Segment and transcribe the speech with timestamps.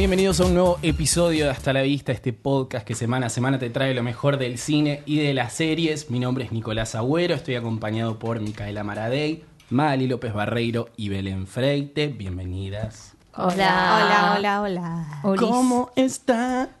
[0.00, 3.28] Hola bienvenidos a un nuevo episodio de Hasta la Vista, este podcast que semana a
[3.28, 6.08] semana te trae lo mejor del cine y de las series.
[6.08, 11.46] Mi nombre es Nicolás Agüero, estoy acompañado por Micaela Maradei, Mali López Barreiro y Belén
[11.46, 12.08] Freite.
[12.08, 13.14] Bienvenidas.
[13.34, 15.20] Hola, hola, hola.
[15.22, 15.40] Olis.
[15.42, 16.70] ¿Cómo está?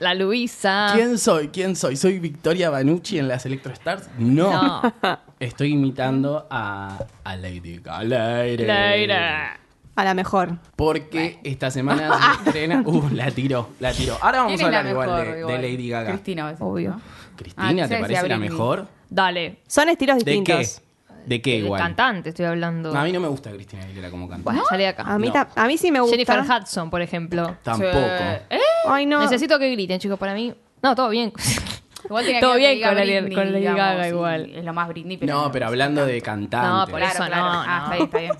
[0.00, 0.92] La Luisa.
[0.94, 1.48] ¿Quién soy?
[1.48, 1.96] ¿Quién soy?
[1.96, 4.08] ¿Soy Victoria Banucci en las Electro Stars?
[4.18, 4.50] No.
[4.50, 5.18] No.
[5.38, 9.60] Estoy imitando a, a Lady Gaga.
[10.00, 10.56] A la mejor.
[10.76, 12.10] Porque esta semana
[12.42, 12.82] se estrena.
[12.84, 14.16] Uh, la tiró, la tiró.
[14.20, 15.60] Ahora vamos a ¿Quién es la hablar igual de, igual?
[15.62, 16.10] de Lady Gaga.
[16.10, 16.90] Cristina, Obvio.
[16.90, 17.00] ¿no?
[17.36, 18.86] Cristina, Ah, ¿te parece la mejor?
[19.08, 19.58] Dale.
[19.66, 20.30] Son estilos ¿De qué?
[20.30, 20.82] distintos.
[21.26, 21.80] ¿De qué El igual?
[21.82, 22.96] cantante estoy hablando.
[22.96, 24.44] A mí no me gusta Cristina Aguilera como cantante.
[24.44, 25.02] Bueno, salí de acá.
[25.02, 25.32] A mí, No.
[25.34, 26.16] ta- a mí sí me gusta.
[26.16, 27.56] Jennifer Hudson, por ejemplo.
[27.62, 27.90] Tampoco.
[27.98, 28.58] ¿Eh?
[28.88, 29.20] Ay, no.
[29.20, 30.54] Necesito que griten, chicos, para mí.
[30.82, 31.32] No, todo bien.
[32.04, 34.50] Igual tenía Todo que bien con Lady- Britney, con Lady digamos, Gaga igual.
[34.54, 36.66] Es lo más Britney, pero No, pero hablando de cantante.
[36.66, 37.42] No, por Claro, eso claro.
[37.44, 37.82] no, Ah, no.
[37.84, 38.32] está bien, está bien.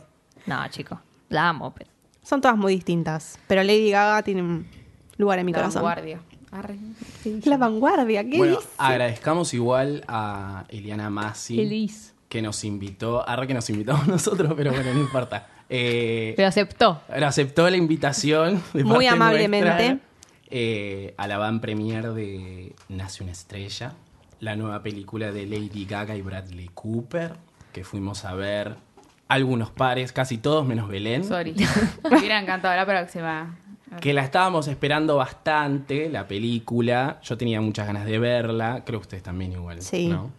[0.46, 0.98] No, chicos.
[1.30, 1.90] La amo, pero.
[2.22, 3.38] Son todas muy distintas.
[3.46, 4.66] Pero Lady Gaga tiene un
[5.16, 5.82] lugar en mi La corazón.
[5.82, 6.20] vanguardia.
[6.52, 6.76] Arre.
[7.44, 8.68] La vanguardia, ¿qué Bueno, dice?
[8.76, 11.56] agradezcamos igual a Eliana Massi.
[11.56, 12.14] Feliz.
[12.28, 13.26] Que nos invitó.
[13.28, 15.48] Ahora que nos invitamos nosotros, pero bueno, no importa.
[15.68, 17.00] Eh, Pero aceptó.
[17.08, 19.66] Pero aceptó la invitación de Muy parte amablemente.
[19.68, 19.98] nuestra,
[20.50, 23.94] eh, a la van premier de Nace una estrella,
[24.40, 27.34] la nueva película de Lady Gaga y Bradley Cooper,
[27.72, 28.74] que fuimos a ver
[29.30, 31.54] algunos pares, casi todos menos Belén, Sorry.
[32.10, 33.56] Me hubiera encantado la próxima.
[34.00, 37.20] que la estábamos esperando bastante, la película.
[37.22, 39.80] Yo tenía muchas ganas de verla, creo que ustedes también igual.
[39.82, 40.08] Sí.
[40.08, 40.32] ¿no?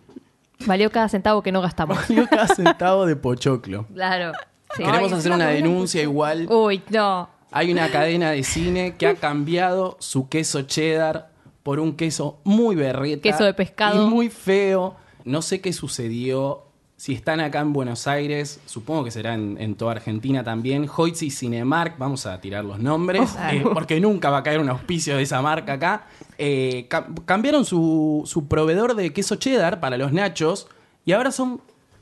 [0.65, 2.05] Valió cada centavo que no gastamos.
[2.09, 3.85] Yo cada centavo de pochoclo.
[3.93, 4.33] Claro.
[4.75, 4.83] Sí.
[4.83, 6.47] Queremos Ay, hacer una denuncia igual.
[6.49, 7.29] Uy, no.
[7.49, 11.31] Hay una cadena de cine que ha cambiado su queso cheddar
[11.63, 13.21] por un queso muy berreta.
[13.21, 14.05] Queso de pescado.
[14.05, 14.95] Y muy feo.
[15.23, 16.65] No sé qué sucedió.
[17.01, 20.87] Si están acá en Buenos Aires, supongo que será en, en toda Argentina también.
[20.95, 24.69] Hoyts y Cinemark, vamos a tirar los nombres, eh, porque nunca va a caer un
[24.69, 26.03] auspicio de esa marca acá.
[26.37, 30.67] Eh, ca- cambiaron su, su proveedor de queso cheddar para los nachos
[31.03, 31.59] y ahora son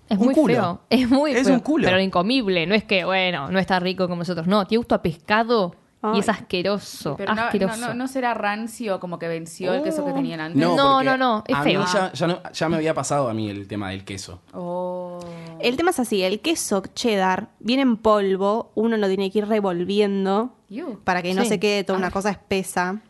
[0.09, 0.53] Es un muy culo.
[0.53, 0.81] feo.
[0.89, 1.53] Es muy Es feo.
[1.53, 1.85] un culo.
[1.85, 2.67] Pero incomible.
[2.67, 4.47] No es que, bueno, no está rico como nosotros.
[4.47, 6.15] No, tiene gusto a pescado Ay.
[6.15, 7.15] y es asqueroso.
[7.17, 7.75] Pero no, asqueroso.
[7.77, 10.61] no, no, no será rancio como que venció el queso que tenían antes.
[10.61, 11.81] No, porque no, no, es a feo.
[11.81, 14.41] mí ya, ya no- ya me había pasado a mí el tema del queso.
[14.53, 15.19] Oh.
[15.59, 19.47] El tema es así, el queso cheddar viene en polvo, uno lo tiene que ir
[19.47, 20.55] revolviendo
[21.03, 23.01] para que no se quede toda una cosa espesa.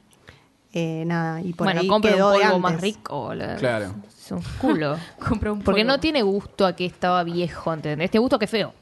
[0.72, 3.32] Eh, nada, y por bueno, ahí compre un quedó de polvo más rico.
[3.58, 3.94] Claro.
[4.08, 4.98] Es un culo.
[5.28, 5.94] Compró un Porque polvo.
[5.96, 8.12] no tiene gusto a que estaba viejo, ¿entendés?
[8.12, 8.74] Tiene gusto que feo.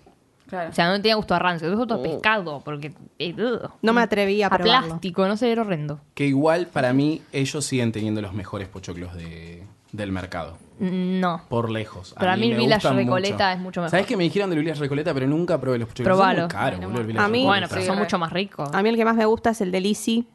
[0.47, 0.69] Claro.
[0.69, 2.93] O sea, no tiene gusto a rancio, tiene gusto a pescado, porque...
[3.19, 3.69] eh, ugh.
[3.81, 4.87] No me atreví a a probarlo.
[4.87, 5.99] plástico, no sé, era horrendo.
[6.13, 10.57] Que igual para mí ellos siguen teniendo los mejores pochoclos de, del mercado.
[10.79, 11.41] No.
[11.49, 12.13] Por lejos.
[12.13, 13.89] Para mí el me Village gustan Recoleta es mucho mejor.
[13.91, 15.13] ¿Sabes que me dijeron del Village Recoleta?
[15.13, 16.15] Pero nunca probé los pochoclos.
[16.15, 16.39] Probalo.
[16.41, 17.07] Son muy caros, Ay, no boludo, el más.
[17.07, 17.47] Village A mí- Recoleta.
[17.47, 18.69] Bueno, pero son mucho más ricos.
[18.73, 20.27] A mí el que más me gusta es el de Lisi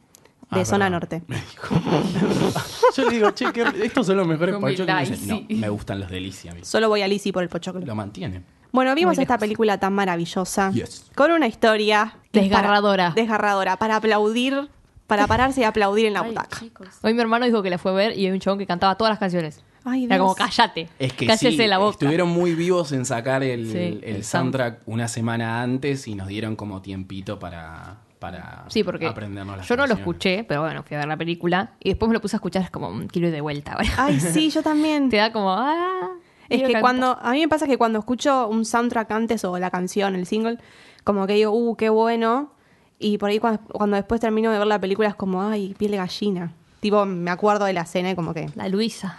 [0.51, 1.23] de Ah, Zona perdón.
[1.27, 1.43] Norte.
[2.95, 5.09] Yo le digo, che, ¿qué- estos son los mejores Con pochoclos.
[5.09, 6.61] Y me no, me gustan los delicia a mí.
[6.63, 7.85] Solo voy a Lisi por el pochoclo.
[7.85, 8.45] Lo mantienen.
[8.73, 10.71] Bueno, vimos esta película tan maravillosa.
[10.71, 11.05] Yes.
[11.15, 13.13] Con una historia es para- Desgarradora.
[13.15, 13.77] desgarradora.
[13.77, 14.67] Para aplaudir,
[15.05, 16.59] para pararse y aplaudir en la Ay, butaca.
[16.59, 16.87] chicos.
[17.03, 18.95] Hoy mi hermano dijo que la fue a ver y hay un chabón que cantaba
[18.95, 19.63] todas las canciones.
[19.85, 20.23] Ay, Era Dios.
[20.25, 20.89] como, cállate.
[20.97, 21.91] Es que cállese sí, la boca.
[21.91, 26.27] estuvieron muy vivos en sacar el, Sí, el el soundtrack una semana antes y nos
[26.27, 30.81] dieron como tiempito para, para Sí, porque aprendernos las yo no lo escuché, pero bueno,
[30.81, 33.05] fui a ver la película y después me lo puse a escuchar, es como, "Mm,
[33.07, 33.89] quiero ir de vuelta ahora.
[33.97, 35.09] Ay, sí, yo también.
[35.09, 36.09] Te da como, ah.
[36.55, 36.81] Es que cantar".
[36.81, 40.25] cuando, a mí me pasa que cuando escucho un soundtrack antes o la canción, el
[40.25, 40.57] single,
[41.03, 42.51] como que digo, uh, qué bueno.
[42.99, 45.91] Y por ahí cuando, cuando después termino de ver la película es como, ay, piel
[45.91, 46.53] de gallina.
[46.79, 49.17] Tipo, me acuerdo de la escena y como que, La Luisa.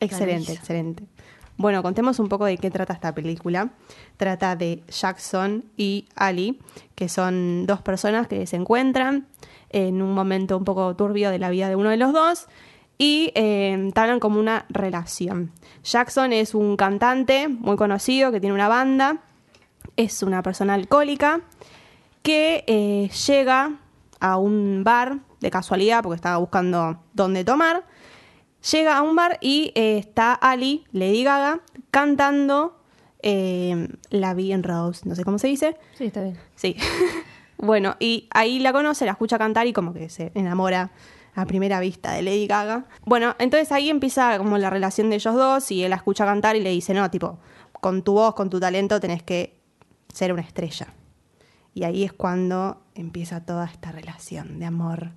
[0.00, 0.52] excelente, Luisa.
[0.54, 1.04] excelente.
[1.58, 3.70] Bueno, contemos un poco de qué trata esta película.
[4.18, 6.60] Trata de Jackson y Ali,
[6.94, 9.26] que son dos personas que se encuentran
[9.70, 12.46] en un momento un poco turbio de la vida de uno de los dos
[12.98, 15.50] y eh, entablan como una relación.
[15.86, 19.18] Jackson es un cantante muy conocido que tiene una banda,
[19.96, 21.42] es una persona alcohólica
[22.22, 23.78] que eh, llega
[24.18, 27.84] a un bar de casualidad porque estaba buscando dónde tomar.
[28.72, 31.60] Llega a un bar y eh, está Ali, Lady Gaga,
[31.92, 32.80] cantando
[33.22, 35.76] eh, La en Rose, no sé cómo se dice.
[35.96, 36.36] Sí, está bien.
[36.56, 36.74] Sí.
[37.58, 40.90] bueno, y ahí la conoce, la escucha cantar y como que se enamora
[41.36, 42.86] a primera vista de Lady Gaga.
[43.04, 46.56] Bueno, entonces ahí empieza como la relación de ellos dos y él la escucha cantar
[46.56, 47.38] y le dice, no, tipo,
[47.72, 49.60] con tu voz, con tu talento tenés que
[50.12, 50.88] ser una estrella.
[51.74, 55.10] Y ahí es cuando empieza toda esta relación de amor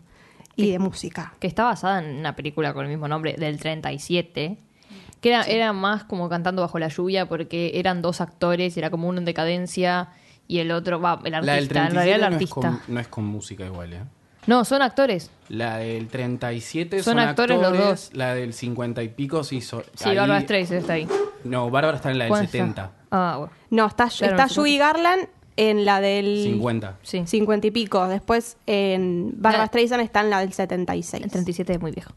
[0.57, 1.33] y de música.
[1.39, 4.57] Que está basada en una película con el mismo nombre, del 37.
[5.21, 9.07] Que era, era más como cantando bajo la lluvia porque eran dos actores, era como
[9.07, 10.09] uno en decadencia
[10.49, 12.55] y el otro, va, el La del artista, en 37 realidad el no, es artista.
[12.85, 14.01] con, no es con música igual, ¿eh?
[14.49, 15.31] No, son actores.
[15.47, 18.09] La del 37 Son son, actores los dos.
[18.13, 19.83] La del 50 y pico sí son.
[19.95, 21.07] Sí, ahí- Barbara Streisand está ahí.
[21.43, 22.51] No, Bárbara está en la del ¿Cuál está?
[22.57, 22.91] 70.
[23.11, 23.53] Ah, bueno.
[23.69, 26.97] No, está, Claro, está no Judy Garland en la del 50.
[27.01, 27.23] Sí.
[27.25, 28.07] 50 y pico.
[28.07, 29.67] Después en Barbara Ah.
[29.67, 31.23] Streisand está en la del 76.
[31.23, 32.11] El 37 es muy viejo.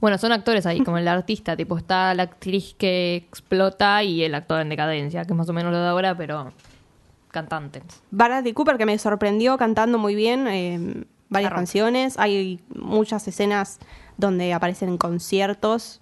[0.00, 4.34] Bueno, son actores ahí, como el artista, tipo está la actriz que explota y el
[4.34, 6.52] actor en decadencia, que es más o menos lo de ahora, pero
[7.32, 7.82] cantantes.
[8.10, 12.18] Bradley Cooper que me sorprendió cantando muy bien eh, varias canciones.
[12.18, 13.78] Hay muchas escenas
[14.16, 16.00] donde aparecen en conciertos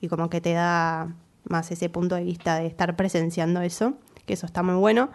[0.00, 1.08] y como que te da
[1.48, 3.94] más ese punto de vista de estar presenciando eso,
[4.26, 5.08] que eso está muy bueno.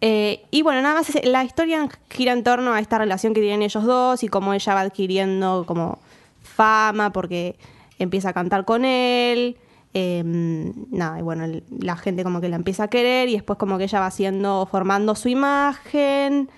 [0.00, 3.62] Eh, y bueno, nada más la historia gira en torno a esta relación que tienen
[3.62, 5.98] ellos dos y cómo ella va adquiriendo como
[6.42, 7.56] fama porque
[7.98, 9.56] empieza a cantar con él.
[9.98, 10.22] eh,
[10.90, 13.78] nada, y bueno, el- la gente como que la empieza a querer y después como
[13.78, 16.50] que ella va haciendo, formando su imagen,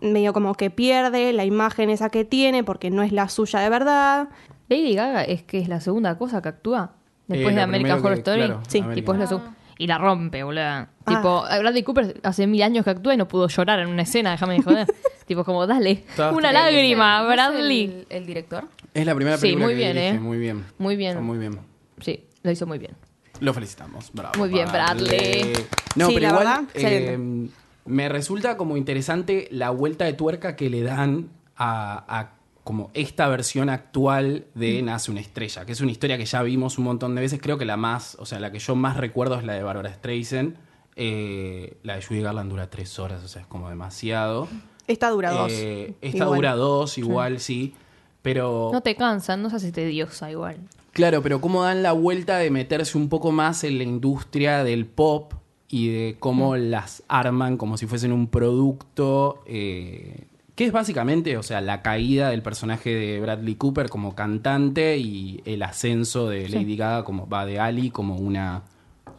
[0.00, 3.68] medio como que pierde la imagen esa que tiene porque no es la suya de
[3.70, 4.28] verdad.
[4.68, 6.92] Lady Gaga es que es la segunda cosa que actúa
[7.28, 8.38] después Eh, de lo American Horror que- Story.
[8.46, 9.42] claro, sí, tipo es la seg-
[9.78, 10.86] y la rompe, boludo.
[11.06, 11.58] Tipo, Ah.
[11.58, 14.54] Bradley Cooper hace mil años que actúa y no pudo llorar en una escena, déjame
[14.54, 14.86] de joder.
[15.26, 17.84] tipo, como, dale, una lágrima, ¿No es Bradley.
[17.84, 18.64] El, el director?
[18.94, 20.18] Es la primera Sí, película muy que bien, dirige, ¿eh?
[20.20, 20.64] Muy bien.
[20.78, 21.22] Muy bien.
[21.22, 21.58] Muy bien.
[22.00, 22.92] Sí, lo hizo muy bien.
[23.40, 24.10] Lo felicitamos.
[24.14, 24.38] Bravo.
[24.38, 25.52] Muy bien, Bradley.
[25.94, 27.48] No, Sí, pero la igual verdad, eh,
[27.86, 32.32] me resulta como interesante la vuelta de tuerca que le dan a, a
[32.64, 34.86] como esta versión actual de Mm.
[34.86, 37.40] Nace una estrella, que es una historia que ya vimos un montón de veces.
[37.40, 39.92] Creo que la más, o sea, la que yo más recuerdo es la de Barbara
[39.94, 40.56] Streisand.
[40.96, 44.48] Eh, la de Judy Garland dura tres horas, o sea, es como demasiado.
[44.88, 45.52] Esta dura dos.
[45.52, 46.36] Eh, esta Igual.
[46.36, 47.74] dura dos, igual, sí.
[48.22, 48.70] Pero.
[48.72, 50.56] No te cansan, no se hace tediosa igual.
[50.92, 54.86] Claro, pero cómo dan la vuelta de meterse un poco más en la industria del
[54.86, 55.34] pop
[55.68, 60.24] y de cómo las arman como si fuesen un producto, eh,
[60.54, 65.42] que es básicamente, o sea, la caída del personaje de Bradley Cooper como cantante y
[65.44, 68.62] el ascenso de Lady Gaga como va de Ali como una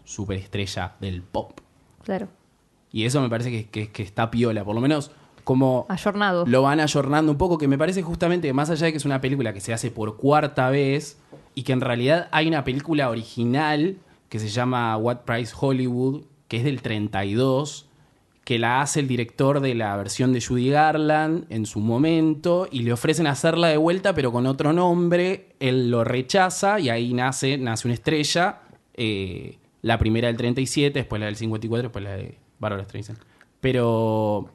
[0.04, 1.60] superestrella del pop.
[2.04, 2.28] Claro.
[2.92, 5.12] Y eso me parece que, que- que está piola, por lo menos
[5.44, 6.46] como Ayornado.
[6.46, 9.22] lo van ayornando un poco, que me parece justamente, más allá de que es una
[9.22, 11.18] película que se hace por cuarta vez
[11.56, 13.98] y que en realidad hay una película original
[14.30, 17.88] que se llama What Price Hollywood, que es del 32,
[18.44, 22.84] que la hace el director de la versión de Judy Garland en su momento y
[22.84, 27.58] le ofrecen hacerla de vuelta pero con otro nombre, él lo rechaza y ahí nace,
[27.58, 28.62] nace una estrella,
[28.94, 33.20] eh, la primera del 37, después la del 54, después la de Barbara Streisand.
[33.60, 34.50] Pero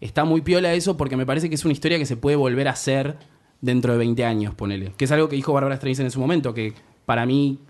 [0.00, 2.66] está muy piola eso porque me parece que es una historia que se puede volver
[2.66, 3.16] a hacer
[3.60, 4.92] dentro de 20 años, ponele.
[4.96, 7.60] Que es algo que dijo Barbara Streisand en su momento, que para mí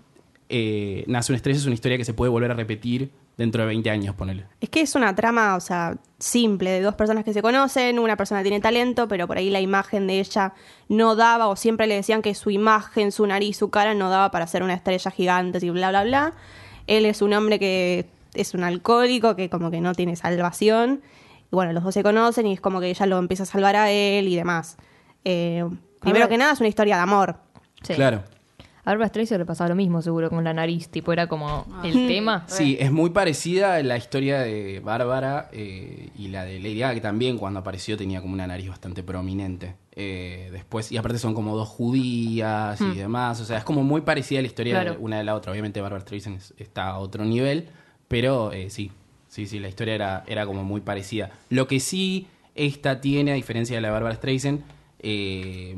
[0.49, 3.67] eh, Nace una estrella es una historia que se puede volver a repetir dentro de
[3.67, 4.45] 20 años, ponele.
[4.59, 8.17] Es que es una trama, o sea, simple, de dos personas que se conocen, una
[8.17, 10.53] persona tiene talento, pero por ahí la imagen de ella
[10.89, 14.31] no daba, o siempre le decían que su imagen, su nariz, su cara no daba
[14.31, 16.33] para ser una estrella gigante y bla, bla, bla.
[16.87, 21.01] Él es un hombre que es un alcohólico, que como que no tiene salvación.
[21.51, 23.75] Y bueno, los dos se conocen y es como que ella lo empieza a salvar
[23.75, 24.77] a él y demás.
[25.23, 25.63] Eh,
[25.99, 27.37] primero que nada es una historia de amor.
[27.83, 27.93] Sí.
[27.93, 28.23] Claro.
[28.87, 30.87] A Barbara Streisand le pasaba lo mismo, seguro, con la nariz.
[30.87, 32.45] Tipo, era como el tema.
[32.47, 37.01] Sí, es muy parecida la historia de Bárbara eh, y la de Lady Gaga, que
[37.01, 39.75] también cuando apareció tenía como una nariz bastante prominente.
[39.91, 43.41] Eh, después, y aparte son como dos judías y demás.
[43.41, 44.91] O sea, es como muy parecida la historia Claro.
[44.93, 45.51] de una de la otra.
[45.51, 47.67] Obviamente Bárbara Streisand es- está a otro nivel,
[48.07, 48.91] pero eh, sí,
[49.27, 51.31] sí, sí, la historia era, era como muy parecida.
[51.49, 54.61] Lo que sí esta tiene, a diferencia de la de Bárbara Streisand,
[54.99, 55.75] eh,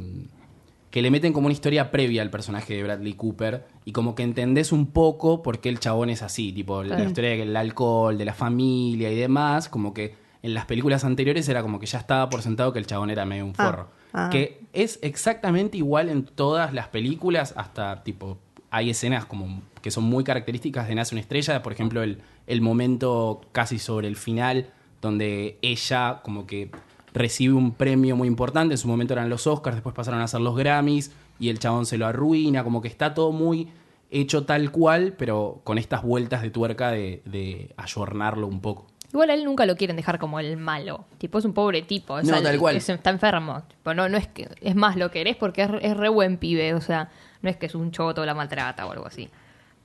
[0.91, 4.23] que le meten como una historia previa al personaje de Bradley Cooper y como que
[4.23, 8.25] entendés un poco por qué el chabón es así, tipo la historia del alcohol, de
[8.25, 12.29] la familia y demás, como que en las películas anteriores era como que ya estaba
[12.29, 13.89] por sentado que el chabón era medio un Ah, forro.
[14.13, 14.29] ah.
[14.31, 18.37] Que es exactamente igual en todas las películas, hasta tipo
[18.71, 22.61] hay escenas como que son muy características de Nace una estrella, por ejemplo el, el
[22.61, 24.69] momento casi sobre el final
[25.01, 26.69] donde ella como que
[27.13, 30.41] recibe un premio muy importante, en su momento eran los Oscars, después pasaron a ser
[30.41, 33.69] los Grammys y el chabón se lo arruina, como que está todo muy
[34.11, 38.87] hecho tal cual, pero con estas vueltas de tuerca de, de ayornarlo un poco.
[39.11, 41.05] Igual a él nunca lo quieren dejar como el malo.
[41.17, 42.21] Tipo, es un pobre tipo.
[42.21, 42.75] No, al- tal cual.
[42.75, 43.63] es- está enfermo.
[43.67, 44.47] Tipo, no, no es que.
[44.61, 46.75] Es más, lo querés porque es, es re buen pibe.
[46.75, 47.09] O sea,
[47.41, 49.27] no es que es un choto la maltrata o algo así.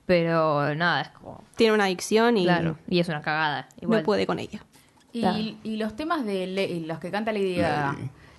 [0.05, 1.43] Pero nada, es como.
[1.55, 2.77] Tiene una adicción y Claro.
[2.87, 3.67] Y es una cagada.
[3.81, 4.01] Igual.
[4.01, 4.63] no puede con ella.
[5.63, 7.95] Y, los temas de Le- los que canta Lady Gaga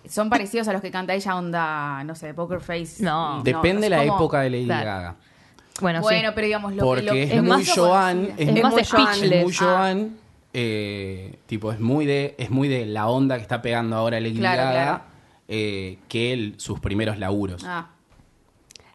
[0.09, 3.03] son parecidos a los que canta ella onda, no sé, Poker Face.
[3.03, 3.43] No.
[3.43, 4.85] Depende es la como- época de Lady Claro.
[4.87, 5.17] Gaga.
[5.81, 6.33] Bueno, Bueno, sí.
[6.35, 8.43] pero digamos lo Porque que lo, es, es muy más Joan, conocida.
[8.53, 9.03] es más muy Joan.
[9.03, 9.43] es speechless.
[9.45, 9.59] muy Ah.
[9.61, 10.17] Joan,
[10.55, 14.39] eh, tipo, es muy de, es muy de la onda que está pegando ahora Lady
[14.39, 15.03] Claro, Gaga, claro.
[15.49, 17.63] eh, que el- sus primeros laburos.
[17.67, 17.89] Ah,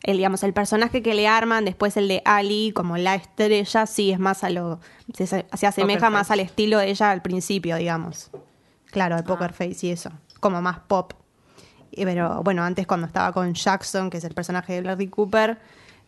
[0.04, 4.12] El, digamos, el personaje que le arman, después el de Ali, como la estrella, sí
[4.12, 4.80] es más a lo.
[5.14, 6.34] Se, se asemeja Poker más Face.
[6.34, 8.32] al estilo de ella al principio, digamos.
[8.90, 10.10] Claro, de Poker Face y eso.
[10.40, 11.14] Como más pop.
[11.92, 15.60] Y- Pero bueno, antes cuando estaba con Jackson, que es el personaje de Bradley Cooper,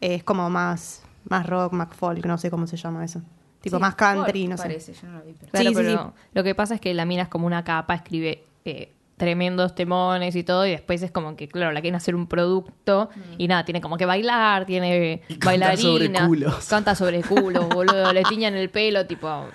[0.02, 3.22] eh, es como más, más rock, más folk, no sé cómo se llama eso.
[3.62, 4.64] Tipo sí, más country, folk no sé.
[4.64, 6.14] Parece, yo no lo vi, pero- Claro, Sí, pero sí.
[6.34, 8.92] lo que pasa es que la mina es como una capa, escribe eh,
[9.24, 13.10] tremendos temones y todo, y después es como que, claro, la quieren hacer un producto
[13.38, 16.66] y nada, tiene como que bailar, tiene Y sobre bailarina, culos.
[16.68, 19.46] canta sobre culos, boludo, le tiñan el pelo, tipo,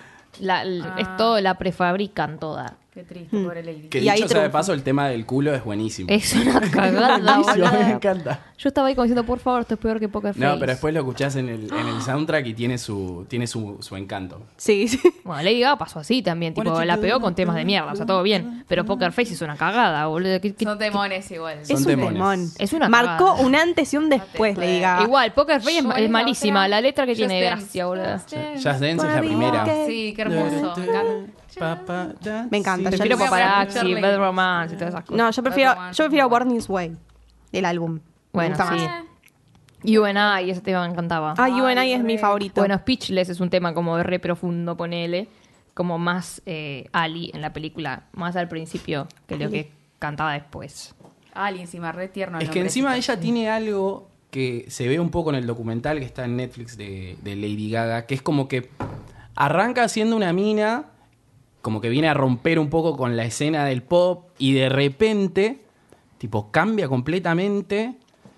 [0.41, 0.97] la, l- Ah.
[0.99, 2.77] es todo, la prefabrican toda.
[2.99, 3.89] Qué triste, pobre Lady.
[3.89, 6.09] Que Y ahí dicho sea de paso, el tema del culo es buenísimo.
[6.11, 8.41] Es una cagada, Buenísimo, me encanta.
[8.59, 10.45] Yo estaba ahí como diciendo, por favor, esto es peor que Poker Face.
[10.45, 13.77] No, pero después lo escuchás en el, en el soundtrack y tiene su, tiene su,
[13.81, 14.43] su encanto.
[14.57, 14.99] Sí, sí.
[15.23, 18.05] Bueno, Lady Gaga pasó así también, tipo, la pegó con temas de mierda, o sea,
[18.05, 18.65] todo bien.
[18.67, 20.41] Pero Poker Face es una cagada, boludo.
[20.41, 21.65] ¿Qué- qué- Son demones igual.
[21.65, 22.15] Son es un temones.
[22.15, 22.51] demon.
[22.59, 23.47] Es una Marcó cagada.
[23.47, 24.59] un antes y un después, Después.
[24.59, 25.03] le diga.
[25.05, 26.67] Igual, Poker Face es, ma- es malísima.
[26.67, 27.63] La letra que tiene Dance.
[27.65, 28.13] gracia, boludo.
[28.15, 28.59] Just Dance.
[28.61, 29.65] Jazz Dance es la primera.
[29.87, 30.75] Sí, qué hermoso.
[31.57, 32.47] Me encanta.
[32.51, 33.95] Me encanta, yo Prefiero a paparazzi.
[33.95, 35.17] Bad Romance y todas esas cosas.
[35.17, 36.29] No, yo prefiero, yo prefiero.
[36.29, 36.97] Born This Way,
[37.53, 37.95] del álbum.
[37.95, 38.01] Me
[38.33, 38.85] Bueno, gusta sí.
[38.85, 39.05] más.
[39.85, 41.35] You and I, ese tema me encantaba.
[41.39, 42.61] Ah, You and I Ay, es mi favorito.
[42.61, 45.29] Bueno, Speechless es un tema como re profundo, ponele.
[45.75, 50.95] Como más eh, Ali en la película, más al principio que lo que cantaba después.
[51.33, 52.39] Ali encima, re tierno.
[52.39, 56.01] el Es que encima ella tiene algo que se ve un poco en el documental
[56.01, 58.69] que está en Netflix de, de Lady Gaga, que es como que
[59.37, 60.87] arranca siendo una mina,
[61.69, 65.59] como que viene a romper un poco con la escena del pop y de repente,
[66.17, 67.93] tipo, cambia completamente,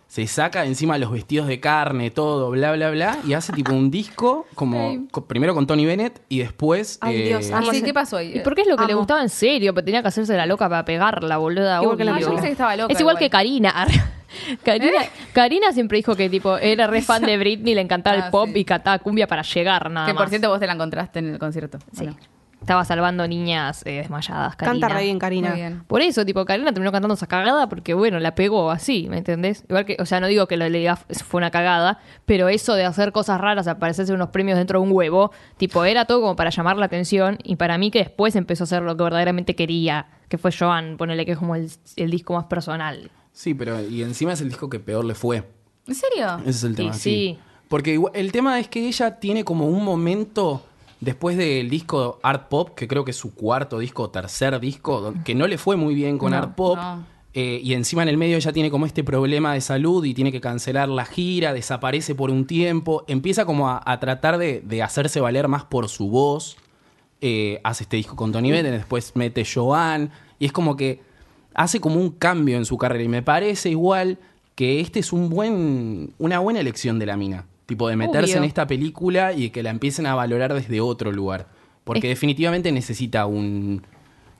[0.08, 3.72] se saca de encima los vestidos de carne, todo, bla, bla, bla, y hace tipo
[3.72, 6.98] un disco, como co- primero con Tony Bennett y después...
[7.02, 8.32] Ay, Dios, eh, amo ¿Y sí, ese- qué pasó ahí?
[8.34, 9.02] ¿Y por qué es lo que le Amo.
[9.02, 9.72] gustaba en serio?
[9.72, 11.80] Pero tenía que hacerse la loca para pegarla, boluda.
[11.80, 12.16] Igual que la.
[12.16, 13.18] Ah, yo pensé que estaba loca Es igual igual.
[13.24, 13.86] que Karina.
[14.64, 18.30] Karina, Karina siempre dijo que tipo era re fan de Britney, le encantaba Ah, el
[18.32, 18.58] pop sí.
[18.60, 20.30] y cantaba cumbia para llegar nada Que por más.
[20.30, 21.78] cierto vos te la encontraste en el concierto.
[21.92, 22.04] Sí.
[22.04, 22.16] Bueno,
[22.60, 24.86] Estaba salvando niñas eh, desmayadas, Karina.
[24.86, 25.48] Canta re bien, Karina.
[25.50, 25.82] Muy bien.
[25.86, 29.64] Por eso, tipo, Karina terminó cantando esa cagada porque, bueno, la pegó así, ¿me entendés?
[29.68, 32.84] Igual que, o sea, no digo que Lady Gaga fue una cagada, pero eso de
[32.84, 36.50] hacer cosas raras, aparecerse unos premios dentro de un huevo, tipo, era todo como para
[36.50, 40.06] llamar la atención y para mí que después empezó a hacer lo que verdaderamente quería,
[40.28, 43.10] que fue Joan, ponele que es como el, el disco más personal.
[43.32, 45.44] Sí, pero y encima es el disco que peor le fue.
[45.86, 46.36] ¿En serio?
[46.40, 47.00] Ese es el tema, Y sí.
[47.00, 47.38] sí.
[47.68, 50.66] Porque igual- el tema es que ella tiene como un momento
[51.00, 55.14] después del disco Art Pop, que creo que es su cuarto disco o tercer disco,
[55.24, 56.76] que no le fue muy bien con No, Art Pop.
[56.76, 57.04] no.
[57.32, 60.32] eh, y encima en el medio ella tiene como este problema de salud y tiene
[60.32, 64.82] que cancelar la gira, desaparece por un tiempo, empieza como a, a tratar de, de
[64.82, 66.56] hacerse valer más por su voz.
[67.22, 71.00] eh, hace este disco con Tony Bennett, después mete Joan, y es como que
[71.54, 73.04] hace como un cambio en su carrera.
[73.04, 74.18] Y me parece igual
[74.54, 77.44] que este es un buen, una buena elección de la mina.
[77.70, 78.38] Tipo, de meterse Obvio.
[78.38, 81.46] en esta película y que la empiecen a valorar desde otro lugar.
[81.84, 83.86] Porque definitivamente necesita un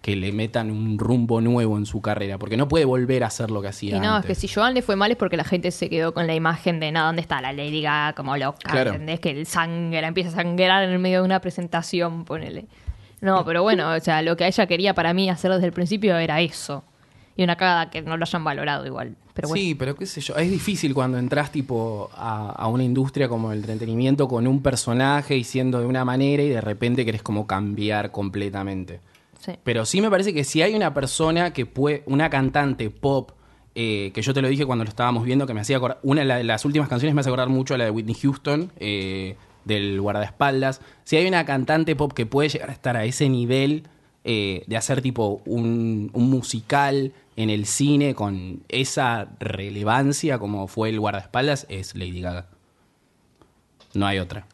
[0.03, 3.53] que le metan un rumbo nuevo en su carrera, porque no puede volver a hacer
[3.53, 4.31] lo que hacía Y no, antes.
[4.31, 6.35] es que si Joan le fue mal es porque la gente se quedó con la
[6.35, 8.69] imagen de, nada, ¿dónde está la Lady Gaga como loca?
[8.69, 8.91] Claro.
[8.91, 9.21] ¿Entendés?
[9.21, 12.67] Que el sangre empieza a sangrar en el medio de una presentación, ponele.
[13.21, 16.17] No, pero bueno, o sea, lo que ella quería para mí hacer desde el principio
[16.17, 16.83] era eso.
[17.37, 19.15] Y una cagada que no lo hayan valorado igual.
[19.41, 19.63] Pero bueno.
[19.63, 23.53] Sí, pero qué sé yo, es difícil cuando entras tipo a, a una industria como
[23.53, 27.47] el entretenimiento con un personaje y siendo de una manera y de repente querés como
[27.47, 29.01] cambiar completamente.
[29.41, 29.53] Sí.
[29.65, 33.31] Pero sí me parece que si hay una persona que puede, una cantante pop,
[33.75, 36.21] eh, que yo te lo dije cuando lo estábamos viendo, que me hacía acordar, una
[36.23, 38.71] de la- de las últimas canciones me hace acordar mucho a la de Whitney Houston,
[38.79, 40.81] eh, del guardaespaldas.
[41.05, 43.85] Si hay una cantante pop que puede llegar a estar a ese nivel
[44.25, 50.89] eh, de hacer tipo un, un musical en el cine con esa relevancia como fue
[50.91, 52.47] el guardaespaldas, es Lady Gaga.
[53.95, 54.47] No hay otra.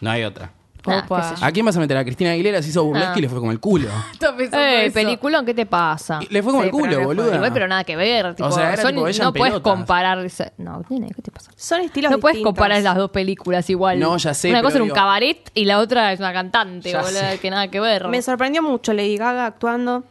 [0.00, 0.52] No hay otra.
[0.86, 1.16] Nah, Opa.
[1.30, 1.46] qué sé yo.
[1.46, 1.96] ¿A quién vas a meter?
[1.96, 3.18] A Cristina Aguilera se hizo burlesque Ah.
[3.18, 3.88] y le fue como el culo.
[4.12, 4.94] Estaba pensando ¡Ey, eso.
[4.94, 6.20] peliculón, qué te pasa?
[6.20, 7.34] Y le fue como Sí, el culo, boludo.
[7.34, 8.34] Igual, pero nada que ver.
[8.34, 9.72] Tipo, sea, era son- tipo ella en no puedes pelotas.
[9.78, 10.18] comparar.
[10.26, 11.52] esa- No, nene, ¿qué te pasa?
[11.56, 12.50] Son estilos No puedes distintos.
[12.54, 13.98] comparar las dos películas igual.
[13.98, 16.34] No, ya sé, Una pero cosa era un digo- cabaret y la otra es una
[16.34, 17.38] cantante, Ya boludo, sé.
[17.40, 18.08] que nada que ver.
[18.08, 20.04] Me sorprendió mucho Lady Gaga actuando,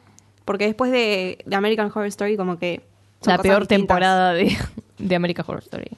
[0.45, 2.81] porque después de, de American Horror Story como que...
[3.25, 3.67] la peor distintas.
[3.67, 4.55] temporada de,
[4.97, 5.91] de American Horror Story.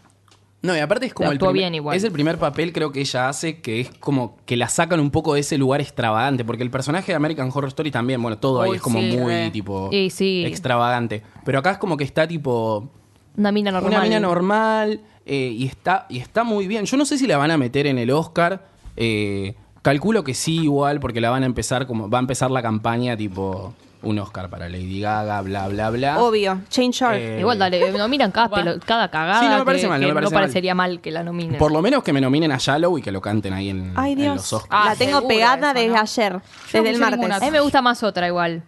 [0.62, 1.96] No, y aparte es como el primer, bien igual.
[1.96, 5.12] es el primer papel creo que ella hace que es como que la sacan un
[5.12, 8.64] poco de ese lugar extravagante, porque el personaje de American Horror Story también, bueno, todo
[8.64, 10.44] ahí es como sí, muy tipo Y sí.
[10.44, 12.90] extravagante, pero acá es como que está tipo
[13.38, 13.92] Una mina normal.
[13.92, 16.86] una mina normal eh, y está y está muy bien.
[16.86, 18.66] Yo no sé si la van a meter en el Oscar
[18.98, 22.10] eh, Calculo que sí, igual, porque la van a empezar como.
[22.10, 23.76] Va a empezar la campaña tipo
[24.06, 26.20] un Oscar para Lady Gaga, bla, bla, bla.
[26.24, 26.62] Obvio.
[26.70, 27.18] Change Shark.
[27.18, 29.40] Eh, Igual, dale, nominan cada, pelo- cada cagada.
[29.42, 30.42] Sí, no me parece que- mal, no me parece mal.
[30.44, 31.58] parecería mal que la nominen.
[31.58, 34.14] Por lo menos que me nominen a Shallow y que lo canten ahí en, Ay,
[34.14, 34.36] en Dios.
[34.36, 34.70] los Oscars.
[34.86, 36.00] Ah, la tengo pegada eso, desde ¿no?
[36.00, 36.42] ayer, Yo no
[36.84, 37.18] desde el martes.
[37.20, 37.36] ninguna.
[37.38, 38.64] A mí me gusta más otra igual.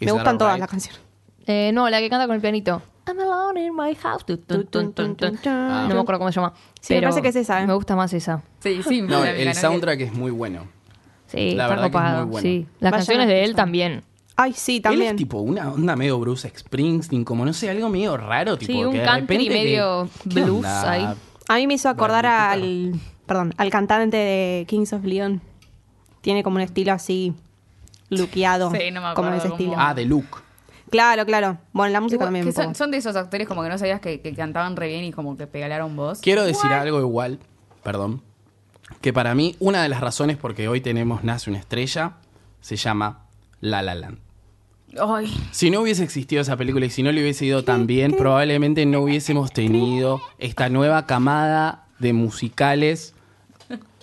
[0.00, 1.00] Is Me gustan todas las canciones.
[1.46, 2.82] Eh, no, la que canta con el pianito.
[3.06, 4.24] I'm alone in my house.
[5.46, 5.86] Ah.
[5.88, 6.52] No me acuerdo cómo se llama.
[6.80, 7.66] Sí, me pero parece que es esa, ¿eh?
[7.66, 8.42] Me gusta más esa.
[8.60, 9.02] Sí, sí.
[9.02, 10.66] No, el soundtrack es muy bueno.
[11.26, 12.42] Sí, La está verdad que es muy bueno.
[12.42, 12.66] Sí.
[12.78, 14.04] Las Vayan canciones de él también.
[14.36, 15.10] Ay, sí, Él también.
[15.10, 18.56] es tipo una onda medio Bruce Springsteen, como no sé, algo medio raro.
[18.56, 21.06] Tipo, Sí, un que de country repente medio ¿qué blues ahí.
[21.48, 22.94] A mí me hizo acordar al,
[23.26, 25.42] perdón, al cantante de Kings of Leon.
[26.22, 27.34] Tiene como un estilo así,
[28.08, 29.74] luqueado, Sí, no me como acuerdo ese cómo- estilo.
[29.76, 30.38] Ah, de Luke.
[30.90, 31.58] Claro, claro.
[31.72, 32.52] Bueno, la música Igual, también.
[32.52, 35.12] son, son de esos actores como que no sabías que, que cantaban re bien y
[35.12, 36.20] como que pegalaron voz.
[36.20, 37.38] Quiero decir algo igual,
[37.82, 38.22] perdón,
[39.00, 42.12] que para mí una de las razones por que hoy tenemos Nace una estrella
[42.60, 43.21] se llama
[43.62, 44.18] La La Land.
[45.00, 48.12] Ay, Si no hubiese existido esa película y si no le hubiese ido tan bien,
[48.14, 53.14] probablemente no hubiésemos tenido esta nueva camada de musicales,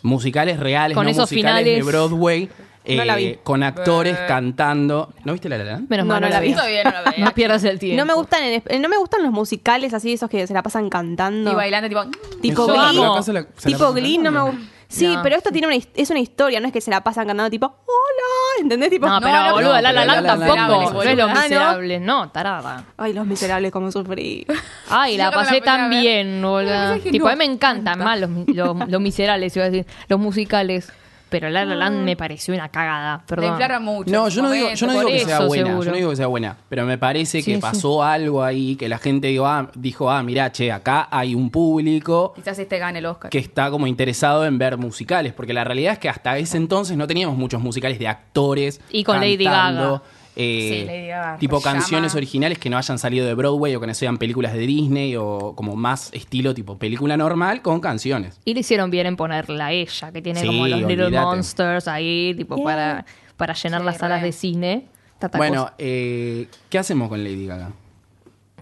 [0.02, 1.86] musicales reales, Con no esos musicales finales.
[1.86, 2.50] de Broadway,
[2.88, 3.40] No la eh, vi.
[3.44, 4.26] con actores Eh.
[4.28, 5.14] cantando.
[5.26, 5.90] ¿No viste La La Land?
[5.90, 6.54] Menos No, mal, no la vi.
[6.54, 7.26] todavía no la veía.
[7.26, 7.98] No pierdas el tiempo.
[8.00, 10.64] No me gustan en esp- no me gustan los musicales así esos que se la
[10.64, 11.52] pasan cantando.
[11.52, 12.02] Y bailando, tipo.
[12.42, 12.78] Tipo Glee.
[12.78, 14.60] la- la tipo Glee no me gusta.
[14.92, 15.22] Sí, No.
[15.22, 17.50] pero esto tiene una, his- es una historia, no es que se la pasan cantando
[17.52, 18.90] tipo, hola, ¿entendés?
[18.90, 20.94] Tipo, No, pero no, boludo, no, La La pero Land La La Land tampoco.
[21.04, 21.42] No es lo Ah, ¿no?
[21.42, 22.00] miserable.
[22.00, 22.86] No, tarada.
[22.98, 24.48] Ay, los miserables, como sufrí.
[24.90, 26.94] Ay, la Yo cuando pasé la tan empecé a ver- bien, boludo.
[26.96, 30.20] dije, Tipo, a mí me encantan más los, los, los miserables, iba a decir, los
[30.20, 30.92] musicales.
[31.30, 33.52] Pero La La Land me pareció una cagada, perdón.
[33.52, 34.12] inflaron mucho.
[34.12, 35.84] No, yo no digo, yo no digo que sea buena, seguro.
[35.86, 37.62] yo no digo que sea buena, pero me parece Sí, que sí.
[37.62, 41.50] pasó algo ahí, que la gente dijo, ah, dijo, ah, mirá, che, acá hay un
[41.50, 43.30] público Quizás este gane el Oscar.
[43.30, 46.98] que está como interesado en ver musicales, porque la realidad es que hasta ese entonces
[46.98, 50.02] no teníamos muchos musicales de actores Y con Lady cantando, Gaga.
[50.42, 51.74] Eh, Sí, Lady Gaga, tipo llama.
[51.74, 55.16] canciones originales que no hayan salido de Broadway o que no sean películas de Disney
[55.18, 58.40] o como más estilo tipo película normal con canciones.
[58.46, 61.10] Y le hicieron bien en ponerla a ella, que tiene Sí, como los Little.
[61.12, 63.06] Monsters ahí, tipo, para,
[63.38, 64.28] para llenar Sí, las salas re.
[64.28, 64.86] de cine.
[65.20, 67.72] Tata bueno, eh, ¿qué hacemos con Lady Gaga?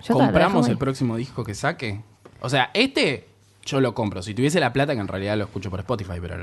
[0.07, 2.01] ¿Compramos el próximo disco que saque?
[2.41, 3.27] O sea, este
[3.67, 4.21] yo lo compro.
[4.23, 6.38] Si tuviese la plata, que en realidad lo escucho por Spotify, pero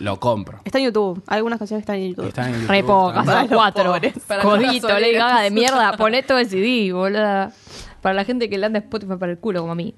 [0.00, 0.60] lo compro.
[0.64, 1.22] Está en YouTube.
[1.28, 2.26] Algunas canciones están en YouTube.
[2.26, 3.94] Está en Re YouTube, pocas, está- son cuatro.
[4.42, 7.52] Codito, Lady Gaga de mierda, poné todo el CD, boluda.
[8.00, 9.94] Para la gente que le anda Spotify para el culo, como a mí.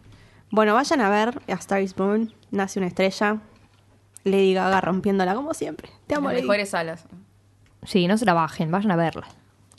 [0.50, 3.38] Bueno, vayan a ver A Star is Born, Nace una estrella.
[4.24, 5.88] Lady Gaga rompiéndola como siempre.
[6.06, 6.42] Te amo, Las Lady.
[6.46, 7.04] mejores salas.
[7.84, 9.26] Sí, no se la bajen, vayan a verla.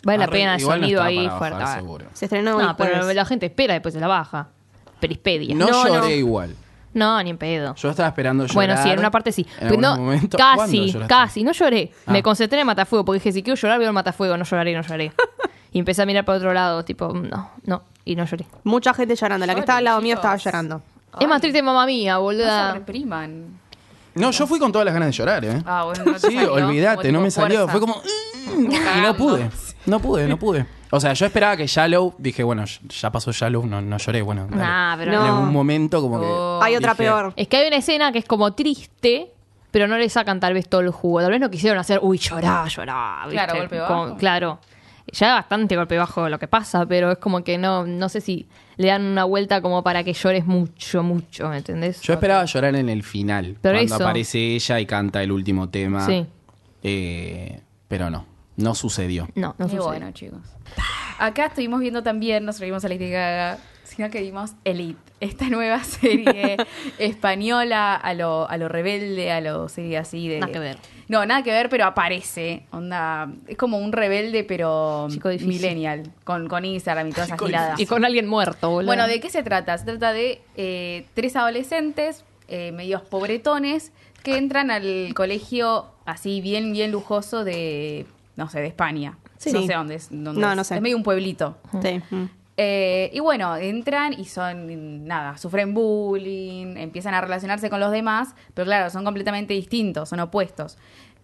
[0.03, 1.59] Vale la Arre, pena el igual no sonido ahí para fuerte.
[1.59, 2.05] bajar, seguro.
[2.13, 3.15] Se estrenó hoy No, pero jueves.
[3.15, 4.49] la gente espera después se la baja.
[4.99, 5.55] Perispedia.
[5.55, 6.09] No, No, lloré no.
[6.09, 6.55] igual.
[6.93, 7.73] No, ni en pedo.
[7.75, 8.55] Yo estaba esperando llorar.
[8.55, 9.45] Bueno, sí, en una parte sí.
[9.59, 10.39] En Pero no, algunos momentos.
[10.39, 11.43] ¿Cuándo casi, casi.
[11.43, 11.91] No lloré.
[12.05, 12.11] Ah.
[12.11, 14.37] Me concentré en Matafuego porque dije, si quiero llorar, veo el Matafuego.
[14.37, 15.11] No lloraré, no lloraré.
[15.71, 17.81] y empecé a mirar para otro lado, tipo, no, no.
[18.05, 18.45] Y no lloré.
[18.63, 19.45] Mucha gente llorando.
[19.45, 20.81] La que estaba al lado mío estaba llorando.
[21.19, 22.73] Es más triste mamá mía, No se boluda.
[22.73, 23.59] repriman.
[24.15, 25.61] No, yo fui con todas las ganas de llorar, ¿eh?
[25.65, 26.53] Ah, bueno, no te Sí, salió.
[26.53, 27.67] olvídate, Como no me salió.
[27.67, 27.71] fuerza.
[27.71, 27.95] Fue como.
[28.55, 29.49] "Mm", y no pude.
[29.87, 30.65] No pude, no pude.
[30.95, 32.13] O sea, yo esperaba que Shallow.
[32.19, 34.21] Dije, bueno, ya pasó Shallow, no, no lloré.
[34.21, 34.61] Bueno, dale.
[34.61, 35.25] Nah, pero En no.
[35.25, 36.25] algún momento, como que.
[36.27, 36.59] Oh.
[36.61, 37.33] Hay otra dije, peor.
[37.35, 39.31] Es que hay una escena que es como triste,
[39.71, 41.21] pero no le sacan tal vez todo el jugo.
[41.21, 43.21] Tal vez no quisieron hacer, uy, llorá, llorá.
[43.25, 43.33] ¿viste?
[43.43, 44.17] Claro, golpe Como- bajo.
[44.17, 44.59] claro.
[45.11, 48.47] Ya bastante golpe bajo lo que pasa, pero es como que no, no sé si
[48.77, 52.01] le dan una vuelta como para que llores mucho, mucho, ¿me entendés?
[52.01, 53.57] Yo esperaba llorar en el final.
[53.61, 54.03] Pero cuando eso.
[54.03, 56.05] aparece ella y canta el último tema.
[56.05, 56.25] Sí.
[56.83, 58.25] Eh, pero no,
[58.57, 59.27] no sucedió.
[59.35, 59.85] No, no Y sucede.
[59.85, 60.39] bueno, chicos.
[61.19, 65.49] Acá estuvimos viendo también, no solo vimos a Lady Gaga, sino que vimos Elite, esta
[65.49, 66.57] nueva serie
[66.97, 70.39] española a lo, a lo rebelde, a lo serie así de...
[70.39, 70.77] Nada que ver.
[71.07, 72.65] No, nada que ver, pero aparece.
[72.71, 75.53] Onda, es como un rebelde, pero Chico difícil.
[75.53, 77.79] millennial, con, con Instagram y todas esas giladas.
[77.79, 78.87] Y con alguien muerto, boludo.
[78.87, 79.77] Bueno, ¿de qué se trata?
[79.77, 83.91] Se trata de eh, tres adolescentes, eh, medios pobretones,
[84.23, 88.05] que entran al colegio así bien, bien lujoso de,
[88.35, 89.17] no sé, de España.
[89.51, 89.53] Sí.
[89.53, 90.09] No sé dónde es.
[90.09, 90.55] dónde No, es.
[90.57, 90.75] no sé.
[90.75, 91.57] Es medio un pueblito.
[91.81, 92.01] Sí.
[92.55, 98.35] Eh, y bueno, entran y son, nada, sufren bullying, empiezan a relacionarse con los demás,
[98.53, 100.77] pero claro, son completamente distintos, son opuestos.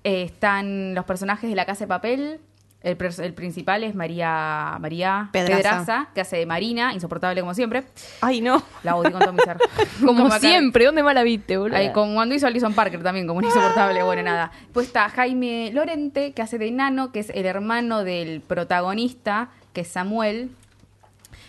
[0.03, 2.39] Eh, están los personajes de La Casa de Papel,
[2.81, 5.57] el, principal es María, María Pedraza.
[5.57, 7.83] Pedraza, que hace de Marina, insoportable como siempre.
[8.21, 8.63] Ay, no.
[8.83, 9.57] La odio con todo mi ser.
[10.05, 11.75] como siempre, ¿dónde más la viste, boludo?
[11.77, 14.51] Ay, como cuando hizo Alison Parker también, como un insoportable, bueno, nada.
[14.71, 19.81] Pues está Jaime Lorente, que hace de Nano, que es el hermano del protagonista, que
[19.81, 20.51] es Samuel.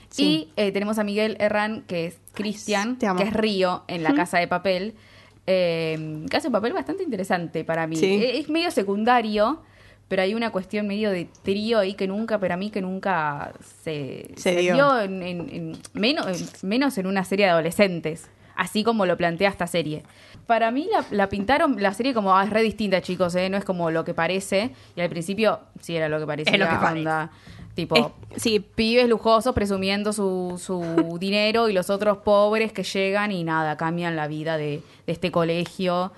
[0.09, 0.25] Sí.
[0.25, 4.39] Y eh, tenemos a Miguel Herrán, que es Cristian, que es Río en La Casa
[4.39, 4.95] de Papel.
[5.47, 7.97] Eh, caso de papel bastante interesante para mí.
[7.97, 8.07] Sí.
[8.07, 9.63] Eh, Es medio secundario,
[10.11, 14.31] pero hay una cuestión medio de trío ahí que nunca, para mí que nunca se,
[14.37, 14.75] Se dio.
[14.75, 19.17] dio en, en- en- menos, en- menos en una serie de adolescentes, así como lo
[19.17, 20.03] plantea esta serie.
[20.47, 23.49] Para mí la, la pintaron la serie como, ah, es re distinta, chicos, ¿eh?
[23.49, 24.73] no es como lo que parece.
[24.97, 26.53] Y al principio sí era lo que parecía.
[26.53, 27.31] Es lo que onda,
[27.77, 30.83] Tipo, Es- sí, pibes lujosos presumiendo su, su
[31.21, 35.31] dinero y los otros pobres que llegan y nada, cambian la vida de, de este
[35.31, 36.13] colegio.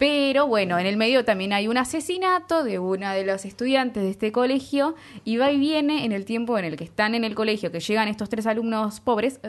[0.00, 4.08] Pero bueno, en el medio también hay un asesinato de una de los estudiantes de
[4.08, 7.34] este colegio y va y viene en el tiempo en el que están en el
[7.34, 9.40] colegio, que llegan estos tres alumnos pobres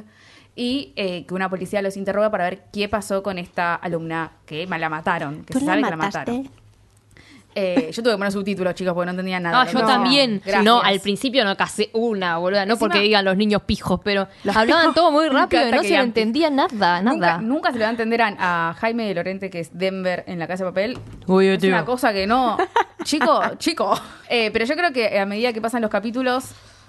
[0.54, 4.68] y eh, que una policía los interroga para ver qué pasó con esta alumna que
[4.68, 6.50] la mataron, que ¿tú se la sabe que la mataron.
[7.54, 9.62] Eh, yo tuve que poner subtítulos, chicos, porque no entendía nada.
[9.62, 10.42] Ah, yo No, también.
[10.44, 10.64] Gracias.
[10.64, 12.66] No, al principio no casé una, boluda.
[12.66, 15.84] No Encima- porque digan los niños pijos, pero hablaban todo muy rápido y no se
[15.84, 17.02] le digan entendía nada, nada.
[17.02, 20.24] Nunca, nunca se le va a entender a, a Jaime de Lorente, que es Denver
[20.28, 20.98] en la casa de papel.
[21.28, 21.70] Uy, es tío.
[21.70, 22.58] una cosa que no.
[23.04, 24.00] Chico, chico.
[24.30, 26.46] Eh, pero yo creo que a medida que pasan los capítulos.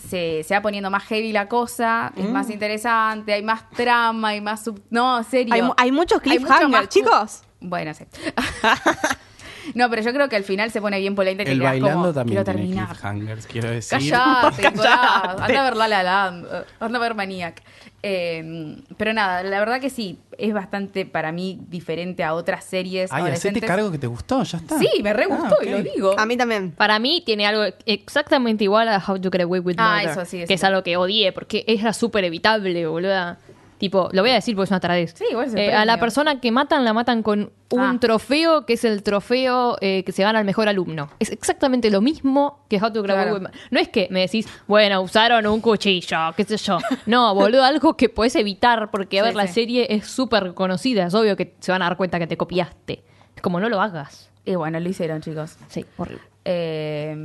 [0.09, 4.41] Se, se va poniendo más heavy la cosa, es más interesante, hay más trama, hay
[4.41, 4.83] más sub...
[4.91, 5.55] No, serio.
[5.55, 7.43] Hay mu- hay muchos mucho cliffhangers, más cu- chicos.
[7.61, 8.05] Bueno, sí.
[9.75, 12.37] no, pero yo creo que al final se pone bien polenta El bailando como, también
[12.39, 12.89] quiero tiene terminar.
[12.89, 13.99] cliffhangers, quiero decir.
[14.13, 14.63] Callate.
[14.63, 15.43] Callate.
[15.43, 17.63] Anda a ver La La Land, eh, anda a ver Maniac.
[18.05, 23.13] Eh, pero nada, la verdad que sí, es bastante para mí diferente a otras series
[23.13, 24.77] Ay, hacete cargo que te gustó, ya está.
[24.79, 26.19] Sí, me re gustó Ah, y lo digo.
[26.19, 26.73] A mí también.
[26.73, 30.11] Para mí tiene algo exactamente igual a How to Get Away with Ah, Murder.
[30.11, 33.39] eso sí, eso que es algo que odié, porque era súper evitable, boluda.
[33.83, 35.13] Tipo, lo voy a decir porque es una taradez.
[35.19, 37.97] Sí, igual es el Eh, a la persona que matan, la matan con un Ah.
[38.01, 41.11] trofeo que es el trofeo eh, que se gana al mejor alumno.
[41.19, 43.41] Es exactamente lo mismo que How to Away Claro.
[43.73, 46.79] No es que me decís, bueno, usaron un cuchillo, qué sé yo.
[47.07, 51.05] No, boludo, algo que puedes evitar, porque, a Sí, ver, la serie es súper conocida.
[51.09, 53.03] Es obvio que se van a dar cuenta que te copiaste.
[53.35, 54.31] Es como no lo hagas.
[54.45, 55.57] Y bueno, lo hicieron, chicos.
[55.69, 56.23] Sí, horrible.
[56.45, 57.17] Eh,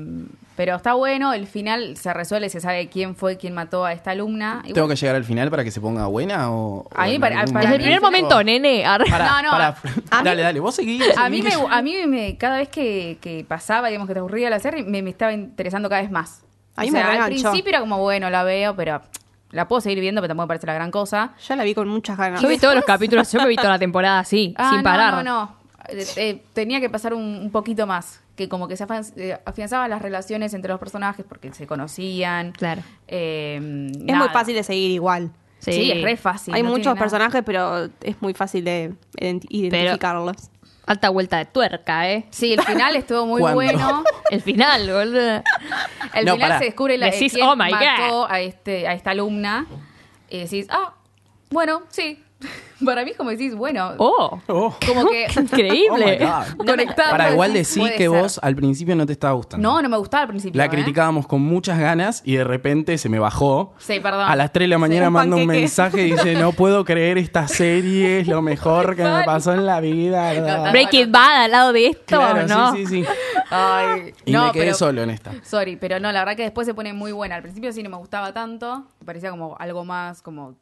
[0.55, 4.11] pero está bueno, el final se resuelve, se sabe quién fue quien mató a esta
[4.11, 4.61] alumna.
[4.63, 6.87] Y ¿Tengo bueno, que llegar al final para que se ponga buena o...?
[6.95, 8.83] A mí para- para Desde el primer momento, nene.
[9.09, 9.67] Pará, No, no, pará.
[10.11, 11.03] a mí- dale, dale, vos seguís.
[11.17, 14.49] a mí, me, a mí me, cada vez que, que pasaba, digamos que te aburría
[14.49, 16.43] la serie, me, me estaba interesando cada vez más.
[16.75, 17.49] A mí o me sea, al reenganchó.
[17.49, 19.01] principio era como, bueno, la veo, pero
[19.51, 21.33] la puedo seguir viendo, pero tampoco me parece la gran cosa.
[21.47, 22.41] Yo la vi con muchas ganas.
[22.41, 24.83] Yo vi todos los capítulos, yo me vi toda la temporada así, Ah, sin no,
[24.83, 25.13] parar.
[25.13, 25.55] No, no,
[25.89, 28.21] eh, tenía que pasar un, un poquito más.
[28.35, 28.85] Que como que se
[29.17, 32.51] eh, afianzaban las relaciones entre los personajes porque se conocían.
[32.51, 32.83] Claro.
[33.07, 33.55] Eh,
[33.95, 34.19] Es nada.
[34.19, 35.31] muy fácil de seguir igual.
[35.59, 36.53] Sí, es re fácil.
[36.53, 40.35] Hay no muchos personajes, pero es muy fácil de ident- identificarlos.
[40.85, 42.27] Alta vuelta de tuerca, ¿eh?
[42.29, 43.55] Sí, el final estuvo muy ¿Cuándo?
[43.55, 44.03] bueno.
[44.31, 45.43] El final, boludo.
[46.13, 48.27] El No, final se descubre la, Decís, quién "Oh my mató God".
[48.29, 49.65] a, este, a esta alumna.
[50.29, 50.93] Y decís, ah,
[51.49, 52.23] bueno, sí.
[52.85, 54.75] Para mí es como decís, bueno, Oh, Oh.
[54.85, 55.25] como que...
[55.35, 56.17] Oh my increíble.
[56.19, 56.57] God.
[56.67, 58.09] Conectado, Para igual puede que ser.
[58.09, 59.67] vos al principio no te estaba gustando.
[59.67, 60.55] No, no me gustaba al principio.
[60.59, 60.69] La ¿eh?
[60.69, 63.73] criticábamos con muchas ganas y de repente se me bajó.
[63.79, 64.29] Sí, perdón.
[64.29, 67.17] A las 3 de la mañana un manda un mensaje y dice, no puedo creer
[67.17, 70.31] esta serie, es lo mejor que me pasó en la vida.
[70.33, 70.65] ¿verdad?".
[70.65, 72.75] No, Breaking Bad al lado de esto, Claro, ¿no?
[72.75, 73.05] sí, sí, sí.
[73.49, 75.31] Ay, Y no, me quedé pero- solo en esta.
[75.43, 77.35] Sorry, pero no, la verdad que después se pone muy buena.
[77.35, 78.83] Al principio sí no me gustaba tanto.
[78.99, 80.55] Me parecía como algo más como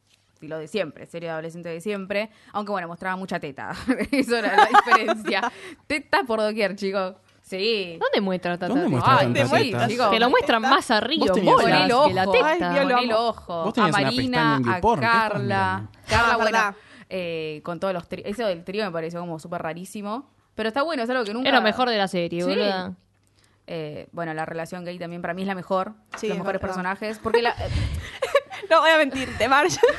[0.45, 2.29] estilo de siempre, serie de adolescente de siempre.
[2.53, 3.71] Aunque bueno, mostraba mucha teta.
[4.11, 5.51] Eso era la diferencia.
[5.87, 7.15] teta por doquier, chicos.
[7.41, 7.97] Sí.
[7.99, 8.91] ¿Dónde muestra tanta ¿Dónde teta?
[8.91, 12.07] muestra Ay, tanta te muestras, lo muestran más a Río, Vos tenías bolas, el ojo,
[12.07, 12.81] que la teta.
[13.01, 13.73] El ojo.
[13.77, 15.89] A Marina, a YouPorn, ¿qué estás Carla.
[16.07, 16.75] Carla, Ah, bueno,
[17.09, 18.27] eh, con todos los tríos.
[18.29, 20.29] Eso del trío me pareció como súper rarísimo.
[20.55, 21.49] Pero está bueno, es algo que nunca...
[21.49, 22.47] Es lo mejor de la serie, Sí.
[22.49, 22.93] boluda.
[23.67, 25.93] Eh, bueno, la relación gay también para mí es la mejor.
[26.17, 26.75] Sí, los es mejores verdad.
[26.75, 27.19] personages.
[27.19, 27.53] Porque, la,
[28.69, 29.79] No voy a mentirte, Marge.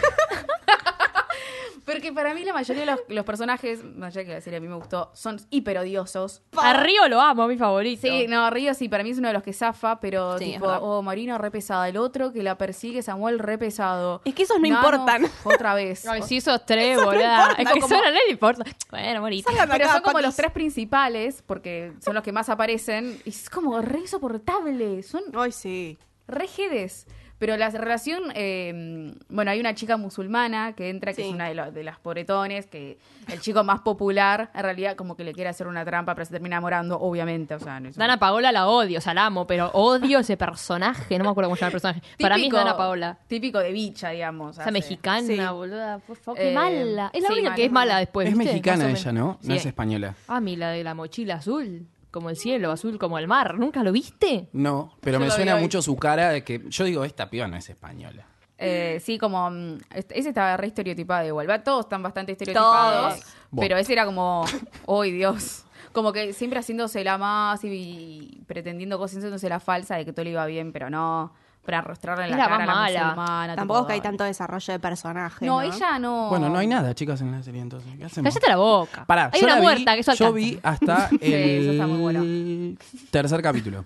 [1.84, 4.66] porque para mí la mayoría de los, los personajes, allá que la serie a mí
[4.66, 6.42] me gustó, son hiper odiosos.
[6.56, 8.02] A Río lo amo, mi favorito.
[8.08, 10.66] Sí, no, Río sí, para mí es uno de los que zafa, pero Sí, tipo,
[10.66, 11.88] oh, Marino re pesada.
[11.88, 14.20] El otro que la persigue, Samuel re pesado.
[14.24, 15.30] Es que esos no Nano, importan.
[15.44, 16.06] Otra vez.
[16.08, 17.50] Ay, sí, esos tres, no importan.
[17.58, 18.64] es que Como- nadie le importa.
[18.90, 20.26] Bueno, de Pero acá, son como patis.
[20.26, 25.04] los tres principales, porque son los que más aparecen, y es como re insoportable.
[25.04, 25.98] Son Ay, sí.
[26.26, 27.06] rejedes.
[27.38, 31.28] Pero la relación, eh, bueno, hay una chica musulmana que entra, que Sí.
[31.28, 32.98] es una de, lo- de las pobretones, que
[33.30, 36.32] el chico más popular, en realidad como que le quiere hacer una trampa, pero se
[36.32, 37.54] termina enamorando, obviamente.
[37.54, 40.36] O sea, no es Dana Paola la odio, o sea, la amo, pero odio ese
[40.38, 41.18] personaje.
[41.18, 42.00] No me acuerdo cómo se llama el personaje.
[42.18, 43.18] Para mí es Típico- Dana Paola.
[43.26, 44.52] Típico de bicha, digamos.
[44.54, 45.36] Esa hace- mexicana, Sí.
[45.52, 45.98] boluda.
[45.98, 47.10] Por favor, qué Eh, mala.
[47.12, 47.98] Es la sí, única mala, que es mala.
[47.98, 48.28] después.
[48.28, 48.44] es ¿viste?
[48.52, 49.12] mexicana o ella.
[49.12, 49.38] ¿no?
[49.42, 49.48] Sí.
[49.48, 50.14] No es española.
[50.28, 51.86] Ah, mi, la de la mochila azul.
[52.16, 53.58] Como el cielo, azul como el mar.
[53.58, 54.48] ¿Nunca lo viste?
[54.54, 55.60] No, pero Yo me lo vi suena hoy.
[55.60, 58.24] mucho su cara de que yo digo, esta piba no es española.
[58.56, 59.50] Eh, sí, como.
[59.50, 61.46] mm, est- Ese estaba re estereotipada igual.
[61.50, 61.62] ¿va?
[61.62, 63.20] Todos están bastante estereotipados.
[63.20, 63.26] Todos.
[63.60, 64.46] Pero ese era como,
[64.88, 65.64] ¡ay Dios!
[65.92, 70.14] Como que siempre haciéndose la más y, y pretendiendo cosas, haciéndose la falsa de que
[70.14, 71.34] todo le iba bien, pero no,
[71.66, 73.04] para arrastrarle en la Era cara a más la mala.
[73.04, 74.02] musulmana, Tampoco es tipo, que hay ay.
[74.02, 75.44] tanto desarrollo de personaje.
[75.46, 76.28] No, No, ella no.
[76.30, 77.90] Bueno, no hay nada, chicas, en la serie entonces.
[77.98, 78.32] ¿Qué hacemos?
[78.32, 79.04] Cállate la boca.
[79.04, 80.46] Pará, Hay yo una la vi- muerta que eso Yo alcanza.
[80.48, 82.22] vi hasta Sí, eso está muy bueno.
[82.22, 82.78] el
[83.10, 83.84] tercer capítulo.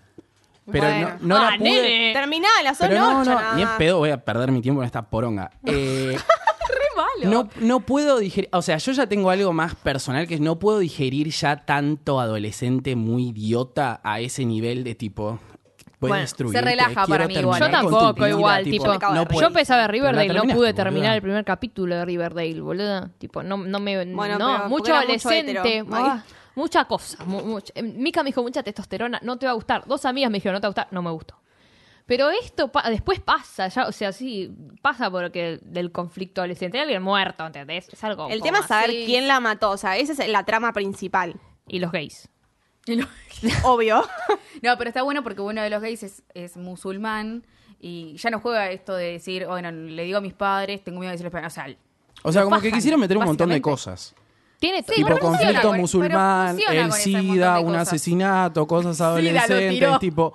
[0.71, 1.09] Pero Bueno.
[1.23, 1.71] no, no Ah, la pude...
[1.71, 2.13] nene.
[2.13, 3.77] Terminala, son Pero no, ocho no, nada ni en más.
[3.79, 5.51] pedo voy a perder mi tiempo en esta poronga.
[5.65, 6.17] Eh,
[6.69, 7.49] Re malo.
[7.59, 10.61] no, no puedo digerir, o sea, yo ya tengo algo más personal que es no
[10.61, 15.41] puedo digerir ya tanto adolescente muy idiota a ese nivel de tipo.
[16.09, 16.55] Bueno, destruir.
[16.55, 17.61] se relaja para mí igual.
[17.61, 18.93] Yo tampoco, igual, tipo, no.
[19.15, 19.51] Yo puedo.
[19.53, 20.85] Pero la Riverdale, no terminaste, pude boluda.
[20.85, 23.09] terminar el primer capítulo de Riverdale, boludo.
[23.19, 24.05] Tipo, no, no me.
[24.15, 25.51] Bueno, no, pero mucho porque era mucho adolescente.
[25.79, 25.87] hetero.
[25.93, 27.25] ah, mucha cosa.
[27.25, 29.85] mu- mucha- eh, Mika me dijo mucha testosterona, no te va a gustar.
[29.87, 31.37] Dos amigas me dijeron, no te va a gustar, no me gustó.
[32.07, 34.51] Pero esto pa- después pasa, ya, o sea, sí,
[34.83, 36.79] pasa porque del conflicto adolescente.
[36.79, 37.89] Hay alguien muerto, ¿entendés?
[37.89, 38.29] Es algo.
[38.29, 39.05] El como tema es saber así.
[39.07, 39.71] quién la mató.
[39.71, 41.37] O sea, esa es la trama principal.
[41.69, 42.29] Y los gays.
[42.97, 43.07] Lo-
[43.65, 44.03] Obvio.
[44.63, 47.45] No, pero está bueno porque uno de los gays es, es musulmán
[47.81, 51.11] y ya no juega esto de decir, bueno, le digo a mis padres, tengo miedo
[51.11, 51.75] de decirles, o sea,
[52.23, 54.15] O sea, como que bajan, quisieron meter un montón de cosas.
[54.59, 57.89] Tiene Sí, tipo conflicto con- musulmán, el SIDA, un cosas.
[57.89, 60.35] asesinato, cosas adolescentes, tipo.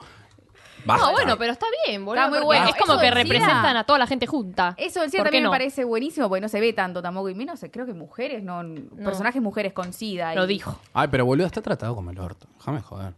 [0.86, 1.06] Basta.
[1.08, 2.22] No, bueno, pero está bien, boludo.
[2.22, 2.70] Está muy porque bueno.
[2.70, 4.74] Es como Eso que del SIDA- representan a toda la gente junta.
[4.78, 5.50] Eso del SIDA ¿Por qué también no?
[5.52, 7.30] me parece buenísimo porque no se ve tanto tampoco.
[7.30, 8.62] Y menos, eh, creo que mujeres, no,
[9.04, 10.34] personajes mujeres con SIDA.
[10.34, 10.80] y- Lo dijo.
[10.94, 12.48] Ay, pero boludo, está tratado como el orto.
[12.58, 13.14] Déjame joder.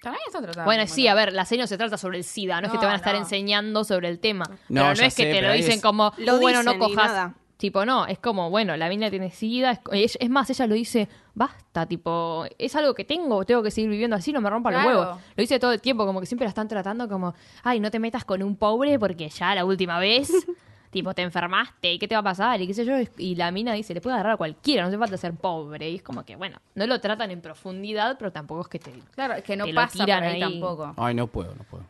[0.00, 0.64] También está tratado.
[0.64, 2.70] Bueno, como sí, a ver, la serie no se trata sobre el SIDA, no, es
[2.70, 3.20] que No, te van a estar no.
[3.20, 4.44] enseñando sobre el tema.
[4.48, 6.36] No, pero no ya es que sé, te pero lo ahí dicen es- como, Lo
[6.36, 7.08] "Uh, bueno, no dicen y cojas.
[7.10, 7.34] nada.
[7.58, 9.72] Tipo, no, es como, bueno, la mina tiene SIDA.
[9.72, 13.70] Es, es- es más, ella lo dice, basta, tipo, es algo que tengo, tengo que
[13.72, 14.88] seguir viviendo así, no me rompa Claro.
[14.90, 15.20] los huevos.
[15.36, 17.98] Lo dice todo el tiempo, como que siempre la están tratando como, ay, no te
[17.98, 20.30] metas con un pobre porque ya la última vez,
[20.90, 22.94] tipo, te enfermaste y qué te va a pasar y qué sé yo.
[23.18, 25.90] Y la mina dice, le puede agarrar a cualquiera, no hace falta ser pobre.
[25.90, 28.92] Y es como que, bueno, no lo tratan en profundidad, pero tampoco es que te
[29.16, 30.60] Claro, es que no pasa por tiran ahí, ahí.
[30.60, 30.94] tampoco.
[30.96, 31.82] Ay, no puedo, no puedo.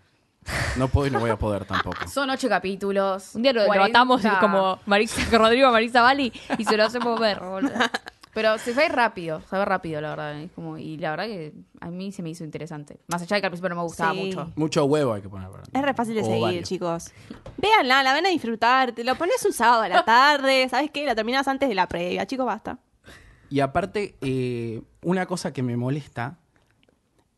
[0.77, 2.07] No puedo y no voy a poder tampoco.
[2.09, 3.35] Son ocho capítulos.
[3.35, 3.87] Un día lo, lo 40.
[3.89, 7.73] atamos como Marisa, Rodrigo Marisa Bali y se lo hacemos ver, boludo.
[8.35, 10.39] Pero se ve rápido, se ve rápido, la verdad.
[10.41, 13.01] Es como, y la verdad que a mí se me hizo interesante.
[13.09, 14.19] Más allá de que al principio no me gustaba Sí.
[14.27, 14.53] mucho.
[14.55, 15.49] Mucho huevo hay que poner.
[15.51, 16.69] para- Es re fácil de o seguir, varios.
[16.69, 17.11] chicos.
[17.57, 18.93] Véanla, la ven a disfrutar.
[18.93, 20.69] Te lo pones un sábado a la tarde.
[20.69, 21.05] ¿Sabes qué?
[21.05, 22.27] La terminas antes de la previa.
[22.27, 22.79] Chicos, basta.
[23.51, 26.39] Y aparte, eh, una cosa que me molesta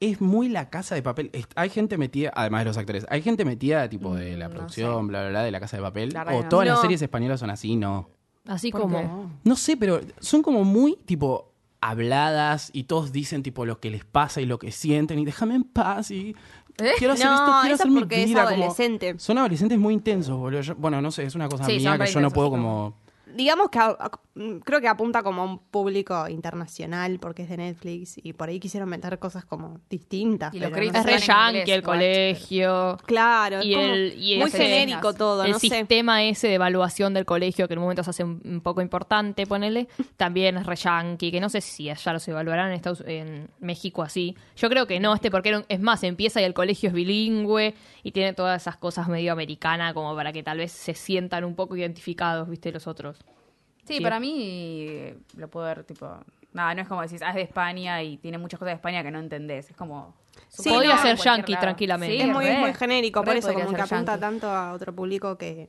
[0.01, 1.31] es muy la casa de papel.
[1.57, 4.57] Hay gente metida, además de los actores, hay gente metida tipo de la Mm, no
[4.57, 6.11] producción, bla, bla, bla, de la casa de papel.
[6.13, 6.49] La O no.
[6.49, 8.09] todas las series españolas son así, no.
[8.47, 9.31] Así ¿Por como.
[9.45, 14.05] No sé, pero son como muy tipo habladas y todos dicen tipo lo que les
[14.05, 16.35] pasa y lo que sienten y déjame en paz y
[16.79, 16.93] ¿Eh?
[16.99, 19.15] quiero hacer No, esto, quiero hacer mi es vida como- adolescente.
[19.19, 20.61] Son adolescentes muy intensos, boludo.
[20.63, 22.95] Yo- bueno, no sé, es una cosa Sí, mía que yo no puedo como
[23.35, 27.49] Digamos que a- a- mm, creo que apunta como a un público internacional porque es
[27.49, 30.55] de Netflix y por ahí quisieron meter cosas como distintas.
[30.55, 31.27] Y pero Es re sé.
[31.27, 32.97] Yankee inglés el colegio.
[33.07, 35.69] Claro, Y el, y muy genérico todo, el no sé.
[35.69, 38.81] sistema ese de evaluación del colegio, que en un momento se hace un, un poco
[38.83, 43.03] importante, ponele, también es re yankee, que no sé si allá los evaluarán en, Estados,
[43.07, 44.37] en México así.
[44.57, 48.13] Yo creo que no, este porque es más, empieza y el colegio es bilingüe y
[48.13, 51.77] tiene todas esas cosas medio americana como para que tal vez se sientan un poco
[51.77, 53.19] identificados, viste, los otros.
[53.91, 54.03] Sí, Sí.
[54.03, 56.09] para mí lo puedo ver tipo.
[56.53, 59.03] Nada, no es como decís, ah, es de España y tiene muchas cosas de España
[59.03, 59.71] que no entendés.
[59.71, 60.15] Es como.
[60.49, 61.63] Sí, Podría no, ser yankee lado.
[61.63, 62.17] tranquilamente.
[62.17, 64.21] Sí, es muy, re, muy genérico, por eso como que apunta yankee.
[64.21, 65.69] tanto a otro público que...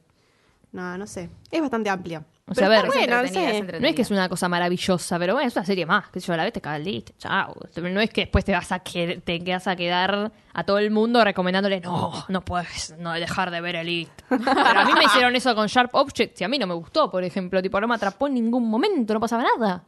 [0.71, 1.29] No, no sé.
[1.49, 2.25] Es bastante amplia.
[2.47, 3.61] O sea, a ver, bueno, sé.
[3.79, 6.09] No es que es una cosa maravillosa, pero bueno, es una serie más.
[6.09, 7.13] Que yo a la vez te cagas listo.
[7.17, 7.55] Chao.
[7.81, 10.91] No es que después te vas a que, te vas a quedar a todo el
[10.91, 14.11] mundo recomendándole, no, no puedes no dejar de ver Elite.
[14.29, 17.09] Pero a mí me hicieron eso con Sharp Objects y a mí no me gustó,
[17.09, 17.61] por ejemplo.
[17.61, 19.83] Tipo, no me atrapó en ningún momento, no pasaba nada.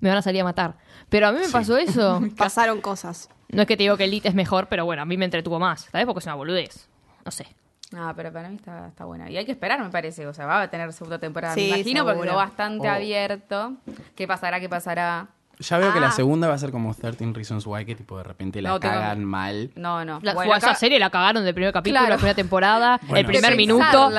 [0.00, 0.76] Me van a salir a matar.
[1.08, 2.20] Pero a mí me pasó eso.
[2.36, 3.28] Pasaron cosas.
[3.48, 5.60] No es que te digo que Elite es mejor, pero bueno, a mí me entretuvo
[5.60, 5.82] más.
[5.92, 6.06] ¿Sabes?
[6.06, 6.88] Porque es una boludez.
[7.24, 7.46] No sé.
[7.96, 9.30] Ah, pero para mí está, está buena.
[9.30, 10.26] Y hay que esperar, me parece.
[10.26, 12.30] O sea, va a tener segunda temporada, Sí, me imagino, porque seguro.
[12.30, 12.92] quedó bastante Oh.
[12.92, 13.74] abierto.
[14.14, 14.60] ¿Qué pasará?
[14.60, 15.28] ¿Qué pasará?
[15.58, 16.12] Ya veo que la Ah.
[16.12, 18.94] segunda va a ser como 13 Reasons Why, que tipo de repente la No, tengo-
[18.94, 19.70] cagan mal.
[19.76, 20.18] No, no.
[20.22, 22.10] La, Bueno, esa acá- serie la cagaron del primer capítulo, Claro.
[22.14, 23.56] la primera temporada, Bueno, el primer sí.
[23.58, 24.10] minuto.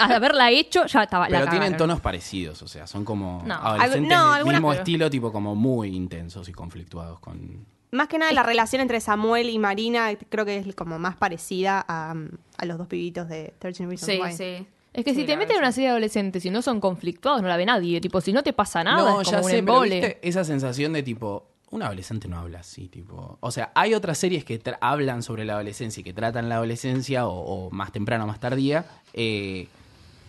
[0.00, 1.28] Al haberla hecho, ya estaba.
[1.28, 3.54] la Pero tienen tonos parecidos, o sea, son como No.
[3.54, 7.64] adolescentes no, del mismo pero- estilo, tipo como muy intensos y conflictuados con...
[7.94, 11.84] Más que nada la relación entre Samuel y Marina creo que es como más parecida
[11.88, 12.14] a,
[12.58, 14.32] a los dos pibitos de 13 Reasons Sí, Why.
[14.32, 14.66] sí.
[14.92, 17.42] Es que Sí, si te meten en una serie de adolescentes y no son conflictuados,
[17.42, 18.00] no la ve nadie.
[18.00, 19.94] Tipo, si no te pasa nada, no, es ya como un sé, pero embole.
[20.00, 23.36] viste esa sensación de tipo, un adolescente no habla así, tipo...
[23.40, 26.56] O sea, hay otras series que tra- hablan sobre la adolescencia y que tratan la
[26.56, 27.32] adolescencia o,
[27.66, 29.66] o más temprano o más tardía, eh,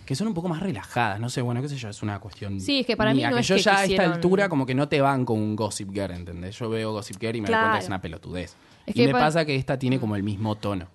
[0.05, 1.19] que son un poco más relajadas.
[1.19, 2.59] No sé, bueno, qué sé yo, es una cuestión.
[2.59, 4.65] Sí, es que para mí no que es yo que ya a esta altura como
[4.65, 6.57] que no te van con un Gossip Girl, ¿entendés?
[6.57, 7.87] Yo veo Gossip Girl y me doy cuenta que es Claro.
[7.95, 8.55] una pelotudez.
[8.85, 10.87] Es y que me pa- pasa que esta tiene como el mismo tono.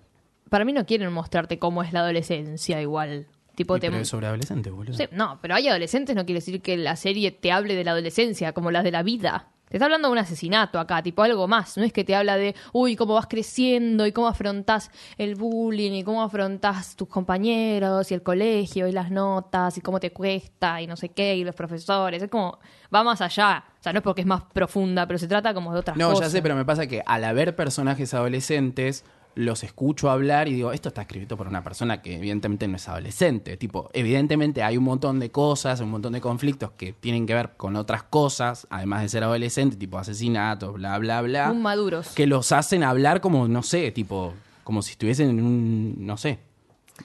[0.49, 3.27] Para mí no quieren mostrarte cómo es la adolescencia igual.
[3.55, 3.89] Tipo, te...
[3.89, 4.93] pero es sobre adolescente, boludo.
[4.97, 7.91] Sí, no, pero hay adolescentes, no quiere decir que la serie te hable de la
[7.91, 9.47] adolescencia como las de la vida.
[9.71, 11.77] Te está hablando de un asesinato acá, tipo algo más.
[11.77, 15.93] No es que te habla de, uy, cómo vas creciendo y cómo afrontás el bullying
[15.93, 20.81] y cómo afrontás tus compañeros y el colegio y las notas y cómo te cuesta
[20.81, 22.21] y no sé qué y los profesores.
[22.21, 22.59] Es como,
[22.93, 23.63] va más allá.
[23.79, 26.09] O sea, no es porque es más profunda, pero se trata como de otras No,
[26.09, 26.27] cosas.
[26.27, 29.05] ya sé, pero me pasa que al haber personajes adolescentes,
[29.35, 32.87] los escucho hablar y digo, esto está escrito por una persona que evidentemente no es
[32.87, 33.57] adolescente.
[33.57, 37.51] Tipo, evidentemente hay un montón de cosas, un montón de conflictos que tienen que ver
[37.55, 41.47] con otras cosas, además de ser adolescente, tipo asesinatos, bla, bla, bla.
[41.53, 42.09] Muy maduros.
[42.09, 46.39] que los hacen hablar como, no sé, tipo, como si estuviesen en un, no sé,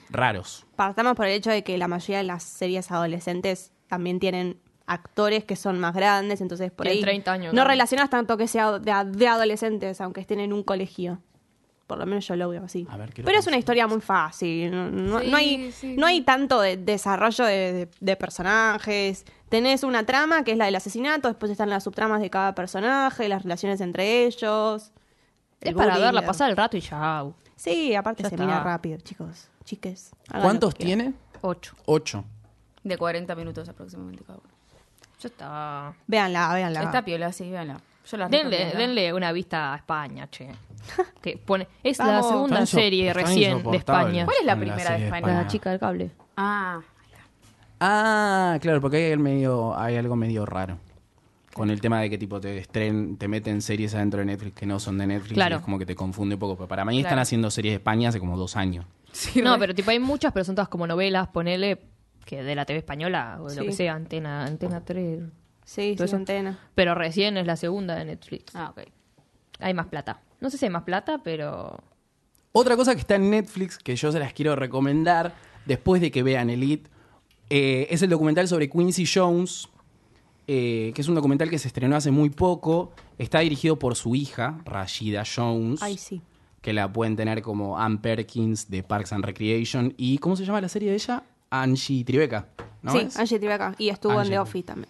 [0.09, 0.65] raros.
[0.75, 5.43] Partamos por el hecho de que la mayoría de las series adolescentes también tienen actores
[5.43, 7.69] que son más grandes, entonces por ahí 30 años, no claro.
[7.69, 11.19] relacionas tanto que sea de, de adolescentes, aunque estén en un colegio.
[11.87, 12.85] Por lo menos yo lo veo así.
[12.89, 14.69] A ver, quiero Pero es una historia muy fácil.
[14.71, 16.13] No, no- Sí, no hay, sí, no sí.
[16.13, 19.25] hay tanto de desarrollo de, de- de personajes.
[19.49, 23.29] Tenés una trama que es la del asesinato, después están las subtramas de cada personaje,
[23.29, 24.91] las relaciones entre ellos.
[25.61, 27.25] Es para bullying, verla, la- pasar el rato y ya.
[27.55, 28.45] Sí, aparte Ya se está.
[28.45, 29.47] mira rápido, chicos.
[29.63, 30.11] Chiques.
[30.29, 31.13] ¿Cuántos tiene?
[31.41, 31.73] Ocho.
[31.85, 32.25] Ocho.
[32.83, 34.49] De 40 minutos aproximadamente cada uno.
[35.21, 35.93] Ya está.
[36.05, 36.83] Véanla, véanla.
[36.83, 37.79] Está piola, sí, véanla.
[38.09, 40.49] Yo la Denle, denle una vista a España, che.
[41.21, 42.27] Que pone, es la Vamos.
[42.29, 44.07] segunda Están serie están recién de insoportables.
[44.07, 44.25] España.
[44.25, 45.27] ¿Cuál es la primera serie de España?
[45.41, 46.11] La chica del cable.
[46.37, 46.81] Ah,
[47.79, 50.79] Ah, claro, porque hay, el medio, hay algo medio raro.
[51.53, 54.65] Con el tema de que tipo te estren, te meten series adentro de Netflix que
[54.65, 55.33] no son de Netflix.
[55.33, 55.55] Claro.
[55.55, 56.55] y es como que te confunde un poco.
[56.55, 57.21] Pero para mí están Claro.
[57.21, 58.85] haciendo series de España hace como dos años.
[59.11, 61.79] sí, No, re- pero tipo hay muchas, pero son todas como novelas, ponele
[62.25, 63.67] que de la TV española o de lo Sí.
[63.67, 65.21] que sea, Antena, Antena 3.
[65.65, 66.15] Sí, Todo sí, eso.
[66.17, 66.59] antena.
[66.75, 68.55] Pero recién es la segunda de Netflix.
[68.55, 68.81] Ah, ok.
[69.59, 70.19] Hay más plata.
[70.39, 71.79] No sé si hay más plata, pero
[72.51, 75.33] Otra cosa que está en Netflix, que yo se las quiero recomendar
[75.65, 76.89] después de que vean Elite,
[77.49, 79.69] eh, es el documental sobre Quincy Jones,
[80.47, 82.91] eh, que es un documental que se estrenó hace muy poco.
[83.17, 86.21] Está dirigido por su hija, Rashida Jones, Ay, sí.
[86.61, 89.93] que la pueden tener como Ann Perkins de Parks and Recreation.
[89.97, 91.23] ¿Y cómo se llama la serie de ella?
[91.49, 92.47] Angie Tribeca.
[92.81, 93.17] ¿no sí, es?
[93.17, 93.73] Angie Tribeca.
[93.77, 94.25] Y estuvo Angie.
[94.25, 94.89] en The Office también.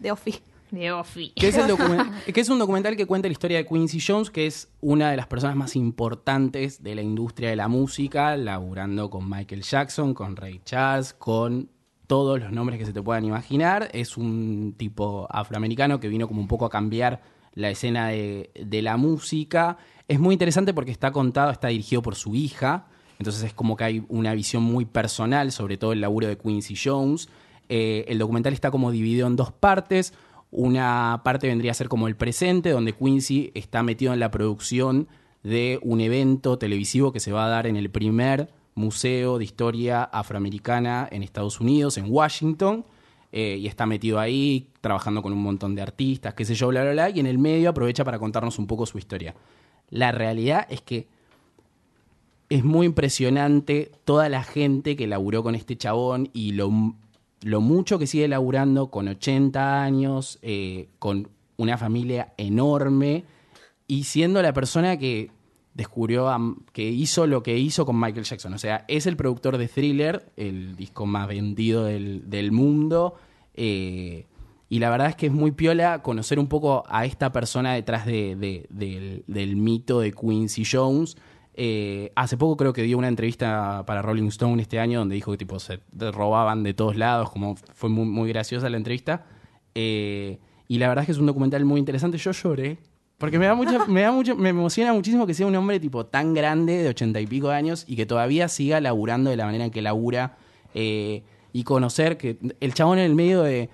[0.00, 0.40] The Office.
[0.72, 1.30] De Offi.
[1.36, 4.30] Que es, el documen- que es un documental que cuenta la historia de Quincy Jones,
[4.30, 9.08] que es una de las personas más importantes de la industria de la música, laburando
[9.10, 11.68] con Michael Jackson, con Ray Charles, con
[12.06, 13.88] todos los nombres que se te puedan imaginar.
[13.92, 17.22] Es un tipo afroamericano que vino como un poco a cambiar
[17.54, 19.76] la escena de, de la música.
[20.08, 22.86] Es muy interesante porque está contado, está dirigido por su hija,
[23.18, 26.74] entonces es como que hay una visión muy personal sobre todo el laburo de Quincy
[26.82, 27.28] Jones.
[27.68, 30.12] Eh, el documental está como dividido en dos partes.
[30.52, 35.08] Una parte vendría a ser como el presente, donde Quincy está metido en la producción
[35.42, 40.04] de un evento televisivo que se va a dar en el primer museo de historia
[40.04, 42.84] afroamericana en Estados Unidos, en Washington.
[43.32, 46.82] Eh, y está metido ahí, trabajando con un montón de artistas, qué sé yo, bla,
[46.82, 47.08] bla, bla.
[47.08, 49.34] Y en el medio aprovecha para contarnos un poco su historia.
[49.88, 51.06] La realidad es que
[52.50, 56.94] es muy impresionante toda la gente que laburó con este chabón y lo,
[57.42, 63.24] lo mucho que sigue laburando con 80 años, eh, con una familia enorme
[63.86, 65.30] y siendo la persona que
[65.74, 68.52] descubrió, a- que hizo lo que hizo con Michael Jackson.
[68.54, 73.14] O sea, es el productor de Thriller, el disco más vendido del, del mundo.
[73.54, 74.26] eh,
[74.70, 78.06] y la verdad es que es muy piola conocer un poco a esta persona detrás
[78.06, 81.18] de- de- del, del mito de Quincy Jones.
[81.54, 85.30] Eh, hace poco creo que dio una entrevista para Rolling Stone este año donde dijo
[85.32, 85.80] que tipo se
[86.12, 89.26] robaban de todos lados, como fue muy, muy graciosa la entrevista.
[89.74, 90.38] Eh,
[90.68, 92.18] y la verdad es que es un documental muy interesante.
[92.18, 92.78] Yo lloré.
[93.18, 96.06] Porque me da mucha, me da mucho, me emociona muchísimo que sea un hombre tipo
[96.06, 99.64] tan grande, de ochenta y pico años, y que todavía siga laburando de la manera
[99.64, 100.36] en que labura.
[100.74, 101.22] eh,
[101.52, 103.68] y conocer que el chabón en el medio de,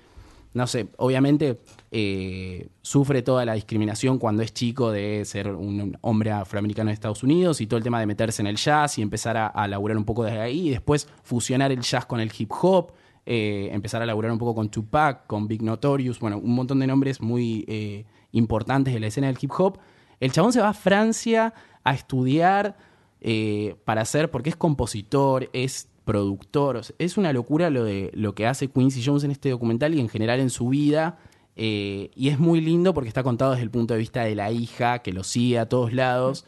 [0.52, 1.58] no sé, obviamente
[1.90, 7.22] eh, sufre toda la discriminación cuando es chico de ser un, hombre afroamericano de Estados
[7.22, 10.04] Unidos y todo el tema de meterse en el jazz y empezar a, laburar un
[10.04, 12.92] poco desde ahí y después fusionar el jazz con el hip hop,
[13.24, 16.86] eh, empezar a laburar un poco con Tupac, con Big Notorious, bueno, un montón de
[16.86, 19.78] nombres muy eh, importantes de la escena del hip hop.
[20.20, 22.76] El chabón se va a Francia a estudiar
[23.20, 28.46] eh, para hacer, porque es compositor, es productor, es una locura lo, de, lo que
[28.46, 31.18] hace Quincy Jones en este documental y en general en su vida.
[31.60, 34.52] Eh, y es muy lindo porque está contado desde el punto de vista de la
[34.52, 36.46] hija que lo sigue a todos lados.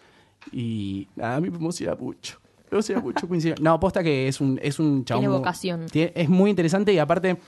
[0.52, 2.38] Y nada, a mí me emociona mucho.
[2.70, 3.60] Me emociona mucho Quincy Jones.
[3.60, 5.22] No, aposta que es un, es un chabón.
[5.22, 5.86] Tiene vocación.
[5.92, 7.38] es muy interesante y aparte,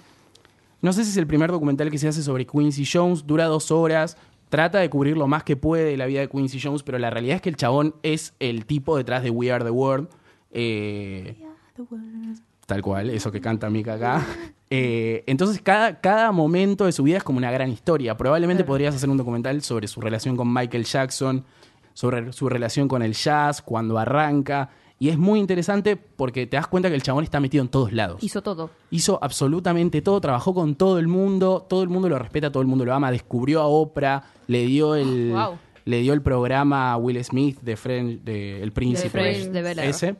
[0.80, 3.70] no sé si es el primer documental que se hace sobre Quincy Jones, dura dos
[3.70, 4.16] horas.
[4.48, 7.10] Trata de cubrir lo más que puede de la vida de Quincy Jones, pero la
[7.10, 10.08] realidad es que el chabón es el tipo detrás de We Are the World.
[10.50, 11.36] Eh,
[12.72, 14.26] Tal cual, eso que canta Mika acá.
[14.70, 18.16] Eh, entonces, cada, cada momento de su vida es como una gran historia.
[18.16, 21.44] Probablemente podrías hacer un documental sobre su relación con Michael Jackson,
[21.92, 24.70] sobre su relación con el jazz, cuando arranca.
[24.98, 27.92] Y es muy interesante porque te das cuenta que el chabón está metido en todos
[27.92, 28.22] lados.
[28.24, 28.70] Hizo todo.
[28.90, 32.68] Hizo absolutamente todo, trabajó con todo el mundo, todo el mundo lo respeta, todo el
[32.68, 35.58] mundo lo ama, descubrió a Oprah, le dio el, Wow.
[35.84, 39.18] le dio el programa a Will Smith de, de El Príncipe.
[39.50, 40.16] De ese.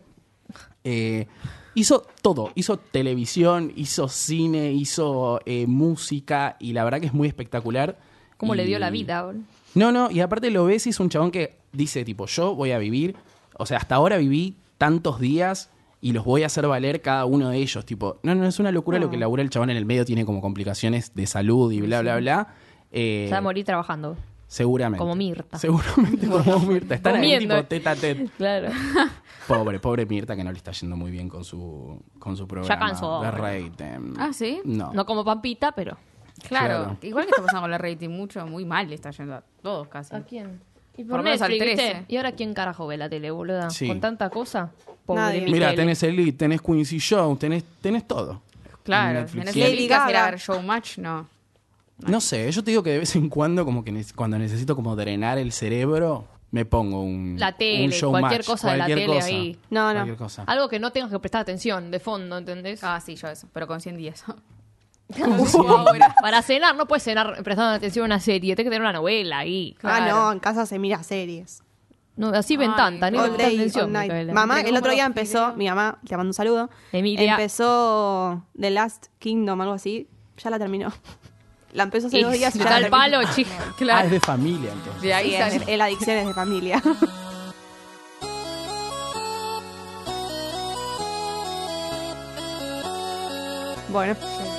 [0.85, 1.27] Eh,
[1.75, 7.29] hizo todo, hizo televisión, hizo cine, hizo eh, música y la verdad que es muy
[7.29, 7.99] espectacular.
[8.37, 9.33] ¿Cómo le dio la vida?
[9.75, 12.73] no, no, y aparte lo ves y es un chabón que dice, tipo, yo voy
[12.73, 13.17] a vivir,
[13.57, 15.71] o sea, hasta ahora viví tantos días
[16.01, 17.87] y los voy a hacer valer cada uno de ellos.
[17.87, 20.27] Tipo, no, no, es una locura lo que labura el chabón en el medio, tiene
[20.27, 22.55] como complicaciones de salud y bla, bla, bla.
[22.91, 24.17] Eh, Se va a morir trabajando.
[24.53, 24.99] Seguramente.
[24.99, 25.59] Como Mirta.
[25.59, 26.95] Seguramente como Mirta.
[26.95, 28.31] Están ahí tipo teta a tet.
[28.37, 28.69] Claro.
[29.49, 32.79] Pobre, pobre Mirta que no le está yendo muy bien con su, con su programa.
[32.79, 33.23] cansó.
[33.23, 34.15] De rating.
[34.19, 34.61] Ah, ¿sí?
[34.65, 34.93] No.
[34.93, 35.97] No como Pampita, pero.
[36.49, 36.85] Claro.
[36.85, 36.97] Claro.
[37.01, 39.89] Igual que está pasando con la rating mucho, muy mal le está yendo a todos
[39.89, 40.15] casi.
[40.29, 40.61] quién?
[40.99, 41.95] Y Por lo menos al Netflix, 13.
[41.99, 42.13] ¿viste?
[42.13, 43.71] ¿Y ahora quién carajo ve la tele, boluda?
[43.71, 43.89] Sí.
[43.89, 44.71] Con tanta cosa.
[45.07, 45.41] Pobre.
[45.51, 48.43] Mira, tenés Elite, tenés Quincy Jones, tenés, tenés todo.
[48.83, 49.35] Claro, Netflix.
[49.47, 50.27] menos Y Lady Gaga.
[50.27, 51.27] a ver Showmatch, no.
[52.07, 54.75] No sé, yo te digo que de vez en cuando, como que ne- cuando necesito
[54.77, 59.21] como drenar el cerebro, me pongo un La tele, un cualquier cosa de la tele
[59.21, 59.59] ahí.
[59.71, 60.17] No, no.
[60.17, 60.45] cosa.
[60.47, 62.85] Algo que no tengas que prestar atención de fondo, ¿entendés?
[62.85, 64.25] Ah, sí, yo eso, pero con 100 días.
[66.23, 69.39] Para cenar, no puedes cenar prestando atención a una serie, tienes que tener una novela
[69.39, 69.77] ahí.
[69.83, 71.63] Ah, no, en casa se mira series.
[72.17, 73.91] No, así ven tanta, ni day, atención.
[74.33, 75.07] Mamá, el otro día Video.
[75.07, 76.71] empezó, mi mamá, te mando un saludo.
[76.93, 77.33] Emilia.
[77.33, 80.09] Empezó The Last Kingdom, algo así.
[80.37, 80.93] Ya la terminó.
[81.73, 82.55] La empezó hace Y dos días.
[82.55, 83.51] y ya la palo, chica.
[83.59, 84.05] Ah, Claro.
[84.07, 85.03] es de familia entonces.
[85.03, 85.83] De ahí Sí, sale.
[85.83, 86.83] adicción es de familia.
[93.89, 94.15] bueno,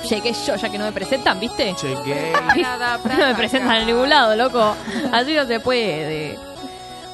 [0.08, 1.74] Llegué yo, ya que no me presentan, ¿viste?
[1.74, 2.32] Chequé.
[3.18, 4.76] no me presentan en ningún lado, loco.
[5.12, 6.38] Así no se puede.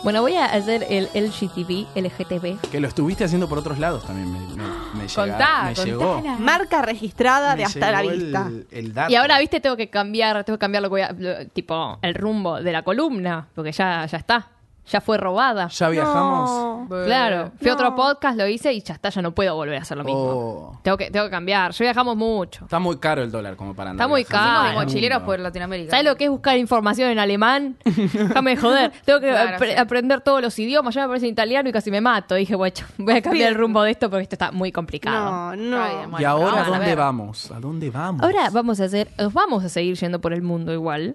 [0.03, 2.71] Bueno, voy a hacer el LGTB, LGTB.
[2.71, 4.33] Que lo estuviste haciendo por otros lados también.
[4.33, 4.63] Me, me,
[4.95, 6.15] me llega- Contá, me llegó.
[6.15, 6.39] contala.
[6.39, 8.51] marca registrada de hasta la el- vista.
[8.71, 9.13] El, dato.
[9.13, 11.99] Y ahora, viste, tengo que cambiar, tengo que cambiar lo que voy a, lo- tipo,
[12.01, 14.49] el rumbo de la columna, porque ya, ya está.
[14.87, 15.69] Ya fue robada.
[15.69, 16.51] Ya viajamos.
[16.51, 17.05] No.
[17.05, 19.83] Claro, fui a otro podcast, lo hice y ya está, ya no puedo volver a
[19.83, 20.21] hacer lo mismo.
[20.21, 20.79] Oh.
[20.83, 21.71] Tengo, que, tengo que cambiar.
[21.73, 22.65] Ya viajamos mucho.
[22.65, 24.05] Está muy caro el dólar como para andar.
[24.05, 24.69] Está muy viajando caro.
[24.71, 25.91] Somos mochileros por Latinoamérica.
[25.93, 27.77] ¿Sabes lo que es buscar información en alemán?
[27.85, 28.93] Déjame de joder.
[29.05, 29.79] Tengo que Claro, apre- sí.
[29.79, 30.93] aprender todos los idiomas.
[30.95, 32.35] Ya me parece italiano y casi me mato.
[32.35, 35.55] Dije, bueno, voy a cambiar el rumbo de esto porque esto está muy complicado.
[35.57, 36.09] No, Está bien, no.
[36.11, 36.99] bueno, ¿Y ahora vamos a dónde ver.
[36.99, 37.51] vamos?
[37.53, 38.23] ¿A dónde vamos?
[38.23, 41.15] Ahora vamos a hacer, nos vamos a seguir yendo por el mundo igual.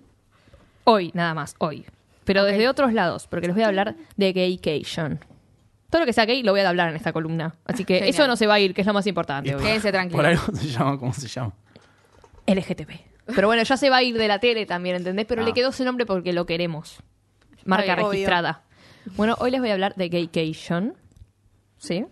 [0.85, 1.85] Hoy, nada más, hoy.
[2.25, 5.19] Pero desde otros lados, porque les voy a hablar de gaycation.
[5.89, 7.55] Todo lo que sea gay lo voy a hablar en esta columna.
[7.65, 8.09] Así que Genial.
[8.09, 9.51] eso no se va a ir, que es lo más importante.
[9.55, 10.25] Quédense Por tranquilos.
[10.25, 11.53] algo se llama, ¿cómo se llama?
[12.47, 12.91] LGTB.
[13.33, 15.25] Pero bueno, ya se va a ir de la tele también, ¿entendés?
[15.25, 15.45] Pero Ah.
[15.45, 16.97] le quedó ese nombre porque lo queremos.
[17.63, 18.09] Marca Obvio.
[18.11, 18.61] registrada.
[19.15, 20.93] Bueno, hoy les voy a hablar de gaycation.
[21.77, 22.05] ¿Sí?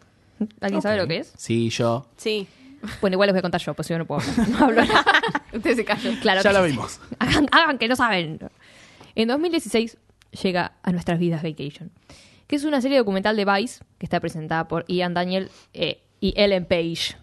[0.62, 1.34] ¿Alguien sabe lo que es?
[1.38, 2.08] Sí, yo.
[2.18, 2.48] Sí.
[3.02, 4.50] Bueno, igual les voy a contar yo, pues si yo no puedo hablar.
[4.50, 5.06] No hablo nada.
[5.54, 6.12] Usted se cayó.
[6.22, 6.72] Claro ya que lo sí.
[6.72, 7.00] vimos.
[7.20, 8.40] Hagan, hagan que no saben.
[9.16, 9.98] En 2016
[10.42, 11.92] llega a nuestras vidas Vacation,
[12.48, 16.34] que es una serie documental de Vice que está presentada por Ian Daniel eh, y
[16.36, 17.16] Ellen Page,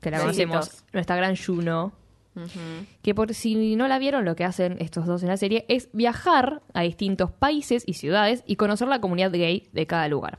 [0.00, 0.84] que la conocemos, Besitos.
[0.92, 1.92] nuestra gran Juno.
[3.02, 5.88] Que por si no la vieron, lo que hacen estos dos en la serie es
[5.92, 10.38] viajar a distintos países y ciudades y conocer la comunidad gay de cada lugar.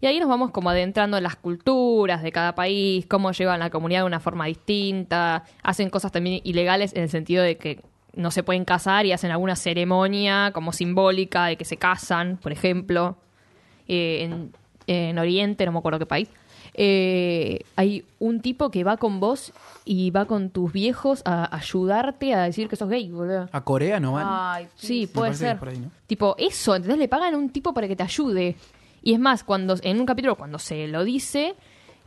[0.00, 3.68] Y ahí nos vamos como adentrando en las culturas de cada país, cómo llevan la
[3.68, 7.82] comunidad de una forma distinta, hacen cosas también ilegales en el sentido de que
[8.18, 12.52] no se pueden casar y hacen alguna ceremonia como simbólica de que se casan, por
[12.52, 13.16] ejemplo.
[13.86, 14.52] Eh, en,
[14.86, 16.28] en Oriente, no me acuerdo qué país,
[16.74, 19.52] eh, hay un tipo que va con vos
[19.84, 23.48] y va con tus viejos a ayudarte a decir que sos gay, boludo.
[23.50, 24.26] ¿A Corea no van?
[24.28, 25.58] Ay, Sí, puede ser.
[25.58, 25.90] por ahí, ¿no?
[26.06, 28.56] Tipo, eso, entonces le pagan a un tipo para que te ayude.
[29.02, 31.54] Y es más, cuando en un capítulo, cuando se lo dice,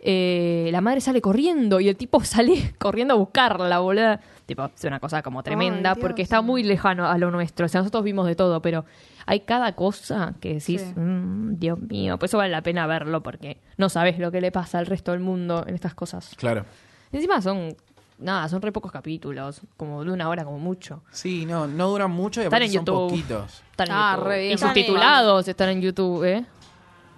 [0.04, 4.18] eh, la madre sale corriendo y el tipo sale corriendo a buscarla, boludo.
[4.46, 6.02] Tipo, es una cosa como tremenda Ay, Dios.
[6.02, 7.68] porque está muy lejano a lo nuestro.
[7.68, 8.84] O sea, nosotros vimos de todo, pero
[9.26, 11.00] hay cada cosa que decís, Sí.
[11.00, 14.52] "Mm, Dios mío, por eso vale la pena verlo porque no sabes lo que le
[14.52, 16.34] pasa al resto del mundo en estas cosas.
[16.36, 16.66] Claro.
[17.14, 17.76] Encima son,
[18.18, 21.04] nada, son re pocos capítulos, como de una hora como mucho.
[21.12, 23.10] Sí, no, no duran mucho y Están aparte en son YouTube.
[23.10, 23.64] poquitos.
[23.72, 24.28] Están en Ah, YouTube.
[24.28, 24.54] re bien.
[24.54, 26.46] Y subtitulados están en YouTube, ¿eh?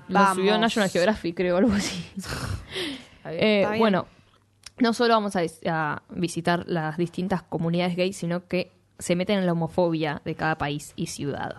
[0.07, 2.03] Lo subió National Geographic, creo, algo así.
[3.25, 4.05] Eh, bueno,
[4.79, 9.39] no solo vamos a, vis- a visitar las distintas comunidades gays, sino que se meten
[9.39, 11.55] en la homofobia de cada país y ciudad.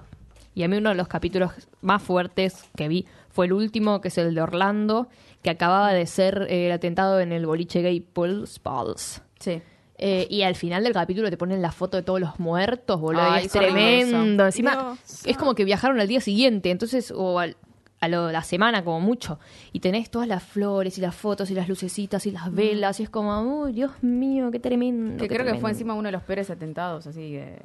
[0.54, 4.08] Y a mí uno de los capítulos más fuertes que vi fue el último, que
[4.08, 5.08] es el de Orlando,
[5.42, 9.20] que acababa de ser eh, el atentado en el boliche gay Pulse Pulse.
[9.40, 9.62] Sí.
[9.96, 13.22] Eh, y al final del capítulo te ponen la foto de todos los muertos, boludo.
[13.22, 14.44] Ay, es tremendo.
[14.44, 14.72] Encima,
[15.02, 15.24] Dios.
[15.24, 17.56] es como que viajaron al día siguiente, entonces, o al-
[18.04, 19.38] a lo- la semana como mucho.
[19.72, 23.00] Y tenés todas las flores y las fotos y las lucecitas y las velas.
[23.00, 25.16] Y es como, uy, Dios mío, qué tremendo.
[25.22, 25.68] Que qué creo que fue tremendo".
[25.68, 27.58] encima uno de los peores atentados, así que...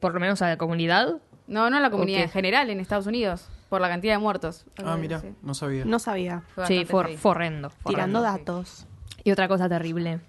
[0.00, 1.16] Por lo menos a la comunidad.
[1.46, 4.64] No, no a la comunidad en general en Estados Unidos, por la cantidad de muertos.
[4.84, 5.84] Ah, mira, Sí, no sabía.
[5.84, 6.42] No sabía.
[6.54, 6.86] fue sí,
[7.22, 7.70] horrendo.
[7.70, 8.86] fue Tirando datos.
[9.24, 10.20] Y otra cosa terrible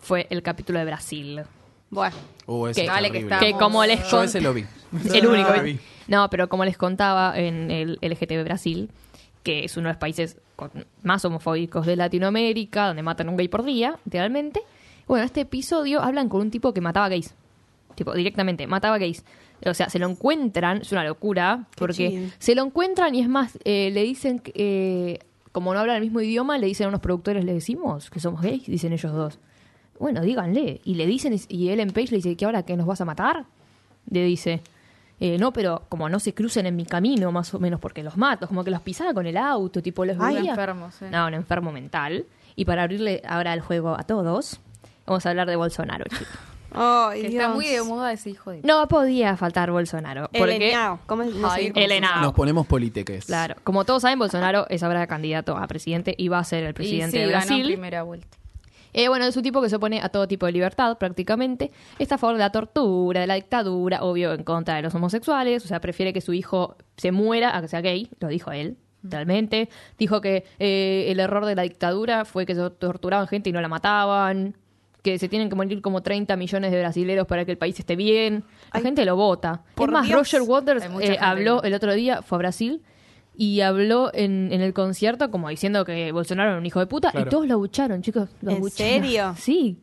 [0.00, 1.42] fue el capítulo de Brasil.
[1.90, 2.14] Bueno,
[2.46, 4.64] Uh, ese Que- es Dale, que Que como les Yo cont- ese lo vi.
[5.14, 5.50] el único.
[5.64, 5.78] Vi.
[6.06, 8.90] No, pero como les contaba en el LGTB Brasil,
[9.42, 10.70] que es uno de los países con-
[11.02, 14.60] más homofóbicos de Latinoamérica, donde matan un gay por día, literalmente.
[15.06, 17.34] Bueno, en este episodio hablan con un tipo que mataba gays.
[17.94, 19.24] Tipo, directamente, mataba gays.
[19.66, 22.32] O sea, se lo encuentran, es una locura, Qué porque chill.
[22.38, 25.18] se lo encuentran y es más, eh, le dicen, que, eh,
[25.52, 28.40] como no hablan el mismo idioma, le dicen a unos productores, le decimos que somos
[28.40, 29.38] gays, dicen ellos dos.
[29.98, 30.80] Bueno, díganle.
[30.84, 33.04] Y le dicen, y él en Page le dice, ¿que ahora que nos vas a
[33.04, 33.44] matar?
[34.10, 34.62] Le dice,
[35.20, 38.16] eh, no, pero como no se crucen en mi camino, más o menos, porque los
[38.16, 40.50] mato, como que los pisaba con el auto, tipo, los Ay, veía.
[40.52, 41.06] enfermo, sí.
[41.10, 42.24] No, un enfermo mental.
[42.56, 44.60] Y para abrirle ahora el juego a todos,
[45.06, 46.28] vamos a hablar de Bolsonaro, chicos.
[47.12, 48.60] Que está muy de moda ese hijo de...
[48.62, 50.28] No podía faltar Bolsonaro.
[50.36, 51.00] Porque, Elenao.
[51.06, 51.34] ¿Cómo es?
[51.34, 51.72] No Ay.
[52.20, 53.24] Nos ponemos políteques.
[53.26, 56.70] claro, como todos saben, Bolsonaro es ahora candidato a presidente y va a ser el
[56.70, 57.66] y presidente sí, de ganó Brasil.
[57.66, 58.37] primera vuelta.
[58.92, 61.70] Eh, bueno, es un tipo que se opone a todo tipo de libertad, prácticamente.
[61.98, 65.64] Está a favor de la tortura, de la dictadura, obvio, en contra de los homosexuales.
[65.64, 68.76] O sea, prefiere que su hijo se muera a que sea gay, lo dijo él,
[69.02, 69.68] realmente.
[69.98, 73.60] Dijo que eh, el error de la dictadura fue que se torturaban gente y no
[73.60, 74.56] la mataban.
[75.02, 77.94] Que se tienen que morir como 30 millones de brasileros para que el país esté
[77.94, 78.44] bien.
[78.72, 79.62] La Ay, gente lo vota.
[79.76, 80.18] por Es más, Dios.
[80.18, 82.82] Roger Waters eh, habló el otro día, fue a Brasil.
[83.40, 87.12] Y habló en, en el concierto como diciendo que Bolsonaro era un hijo de puta
[87.12, 87.26] Claro.
[87.28, 88.28] y todos lo abucharon, chicos.
[88.42, 88.92] Lo ¿En abucharon.
[89.02, 89.34] serio?
[89.38, 89.78] Sí.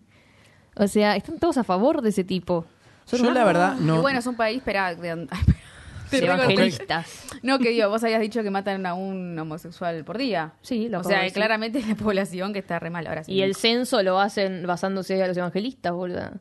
[0.75, 2.65] O sea, están todos a favor de ese tipo.
[3.05, 3.95] Son Yo la verdad no.
[3.95, 5.27] Y bueno, es un país, espera, de-
[6.11, 7.27] evangelistas.
[7.43, 10.53] No, que digo, vos habías dicho que matan a un homosexual por día.
[10.61, 13.31] Sí, lo O sea, claramente es la población que está re mal ahora sí.
[13.33, 16.31] Y el censo lo hacen basándose a los evangelistas, boludo.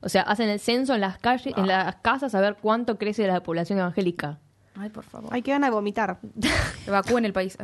[0.00, 3.26] O sea, hacen el censo en las calles, en las casas a ver cuánto crece
[3.26, 4.38] la población evangélica.
[4.74, 5.30] Ay, por favor.
[5.32, 6.18] Ay, que van a vomitar.
[6.86, 7.58] Evacúen el país.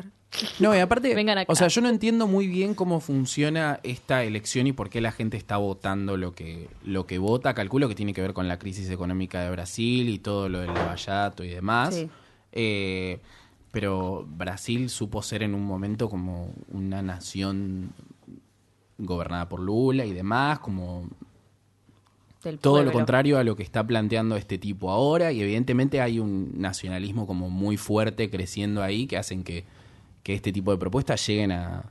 [0.59, 1.53] No, y aparte, Vengan acá.
[1.53, 5.11] o sea, yo no entiendo muy bien cómo funciona esta elección y por qué la
[5.13, 7.55] gente está votando lo que lo que vota.
[7.55, 10.75] Calculo que tiene que ver con la crisis económica de Brasil y todo lo del
[10.75, 11.95] Lavallato y demás.
[11.95, 12.11] Sí.
[12.53, 13.21] Eh,
[13.71, 17.93] pero Brasil supo ser en un momento como una nación
[18.99, 21.09] gobernada por Lula y demás, como
[22.45, 26.21] Del todo lo contrario a lo que está planteando este tipo ahora y evidentemente hay
[26.21, 29.65] un nacionalismo como muy fuerte creciendo ahí que hacen que,
[30.23, 31.85] que este tipo de propuestas lleguen a,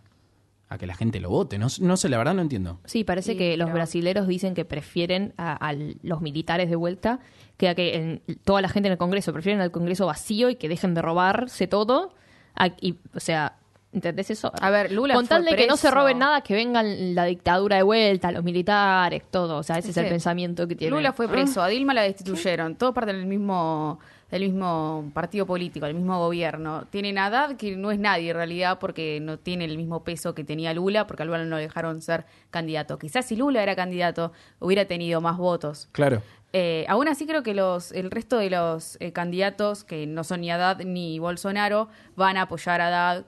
[0.70, 1.58] a que la gente lo vote.
[1.60, 2.80] No, no sé, la verdad no entiendo.
[2.86, 5.74] Sí, parece Sí, que los brasileros dicen que prefieren a, a
[6.04, 7.20] los militares de vuelta
[7.58, 9.34] que a que en- toda la gente en el Congreso.
[9.34, 12.14] Prefieren al Congreso vacío y que dejen de robarse todo.
[12.56, 13.58] a- y, o sea,
[13.92, 14.52] ¿entendés eso?
[14.60, 17.26] A ver, Lula Con tal fue de que no se roben nada, que vengan la
[17.26, 19.58] dictadura de vuelta, los militares, todo.
[19.58, 20.96] O sea, ese es el pensamiento que tiene.
[20.96, 24.00] Lula fue preso, a Dilma la destituyeron, todo parte del mismo
[24.32, 26.86] del mismo partido político, del mismo gobierno.
[26.90, 30.36] Tienen a Haddad, que no es nadie en realidad porque no tiene el mismo peso
[30.36, 33.00] que tenía Lula, porque a Lula no lo dejaron ser candidato.
[33.00, 35.88] Quizás si Lula era candidato hubiera tenido más votos.
[35.94, 36.22] Claro.
[36.54, 40.42] Eh, aún así creo que los el resto de los eh, candidatos que no son
[40.42, 43.26] ni Haddad ni Bolsonaro van a apoyar a Haddad,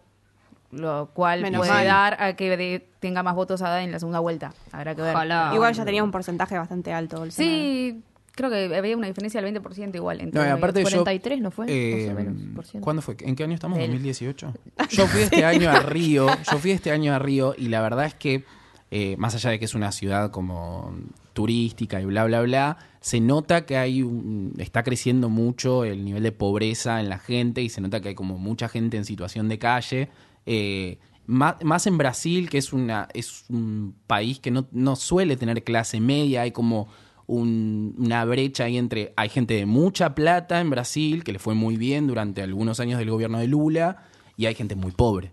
[0.71, 1.85] lo cual Menos puede mal.
[1.85, 4.53] dar a que de- tenga más votos Haddad en la segunda vuelta.
[4.71, 5.15] Habrá que ver.
[5.15, 5.51] Ojalá.
[5.53, 7.29] Igual ya tenía un porcentaje bastante alto.
[7.31, 8.01] Sí,
[8.35, 10.21] creo que había una diferencia del 20% igual.
[10.21, 10.83] Entre No, y aparte yo...
[10.83, 12.83] 43 no fue, eh, más o menos, por ciento.
[12.83, 13.15] ¿Cuándo fue?
[13.21, 13.77] ¿En qué año estamos?
[13.79, 14.53] Del- ¿2018?
[14.91, 18.05] Yo fui este año a Río, yo fui este año a Río y la verdad
[18.05, 18.43] es que,
[18.91, 20.93] eh, más allá de que es una ciudad como
[21.33, 26.23] turística y bla, bla, bla, se nota que hay un, está creciendo mucho el nivel
[26.23, 29.47] de pobreza en la gente y se nota que hay como mucha gente en situación
[29.47, 30.09] de calle.
[30.45, 35.37] Eh, más, más en Brasil, que es, una, es un país que no, no suele
[35.37, 36.87] tener clase media, hay como
[37.27, 41.53] un- una brecha ahí entre, hay gente de mucha plata en Brasil, que le fue
[41.53, 43.97] muy bien durante algunos años del gobierno de Lula,
[44.37, 45.31] y hay gente muy pobre.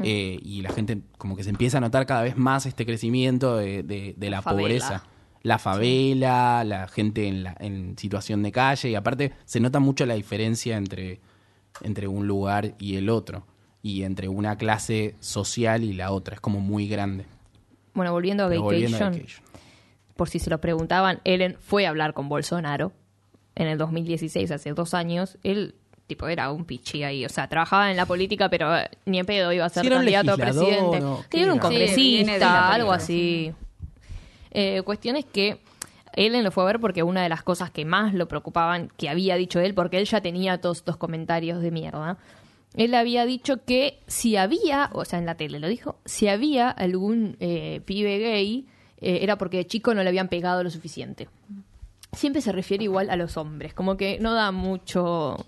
[0.00, 3.56] Eh, y la gente como que se empieza a notar cada vez más este crecimiento
[3.56, 5.04] de, de- de la pobreza.
[5.42, 10.04] La favela, la gente en, la, en situación de calle, y aparte se nota mucho
[10.04, 11.20] la diferencia entre,
[11.80, 13.46] entre un lugar y el otro.
[13.88, 16.34] Y entre una clase social y la otra.
[16.34, 17.24] Es como muy grande.
[17.94, 19.44] Bueno, volviendo a Pero volviendo a Gaycation, Vacation.
[20.16, 22.92] por si se lo preguntaban, Ellen fue a hablar con Bolsonaro
[23.54, 25.38] en el 2016, hace dos años.
[25.42, 25.74] Él,
[26.06, 27.24] tipo, era un pichi ahí.
[27.24, 29.90] O sea, trabajaba en la política, pero eh, ni en pedo iba a ser Sí,
[29.90, 31.00] candidato a presidente.
[31.00, 31.24] ¿no?
[31.30, 33.52] Que era un Sí, congresista, algo así.
[34.50, 35.60] Eh, cuestión es que
[36.14, 39.08] Ellen lo fue a ver porque una de las cosas que más lo preocupaban que
[39.08, 42.16] había dicho él, porque él ya tenía todos estos comentarios de mierda,
[42.78, 46.70] él había dicho que si había, o sea, en la tele lo dijo, si había
[46.70, 48.66] algún eh, pibe gay,
[49.00, 51.28] eh, era porque de chico no le habían pegado lo suficiente.
[52.12, 55.44] Siempre se refiere igual a los hombres, como que no da mucho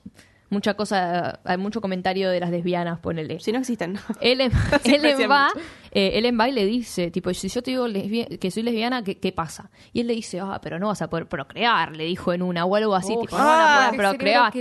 [0.51, 3.41] mucha cosa, hay mucho comentario de las lesbianas, ponele.
[3.41, 3.99] Si no existen.
[4.21, 4.51] Ellen,
[4.83, 5.49] Siempre Ellen va,
[5.93, 9.03] eh, Ellen va y le dice, tipo, si yo te digo lesbi- que soy lesbiana,
[9.03, 9.71] ¿qué, qué pasa?
[9.93, 12.65] Y él le dice, ah, pero no vas a poder procrear, le dijo en una,
[12.65, 13.23] o algo así, Uf.
[13.23, 14.53] tipo, no van a poder procrear.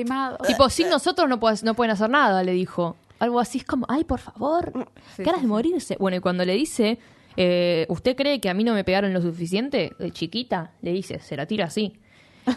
[0.47, 2.95] Tipo, sin nosotros no, puedes- no pueden hacer nada, le dijo.
[3.19, 4.71] Algo así es como, ay, por favor,
[5.17, 5.97] Sí, ganas sí, de morirse.
[5.99, 6.99] Bueno, y cuando le dice,
[7.35, 9.91] eh, ¿usted cree que a mí no me pegaron lo suficiente?
[9.99, 11.99] De chiquita, le dice, se la tira así.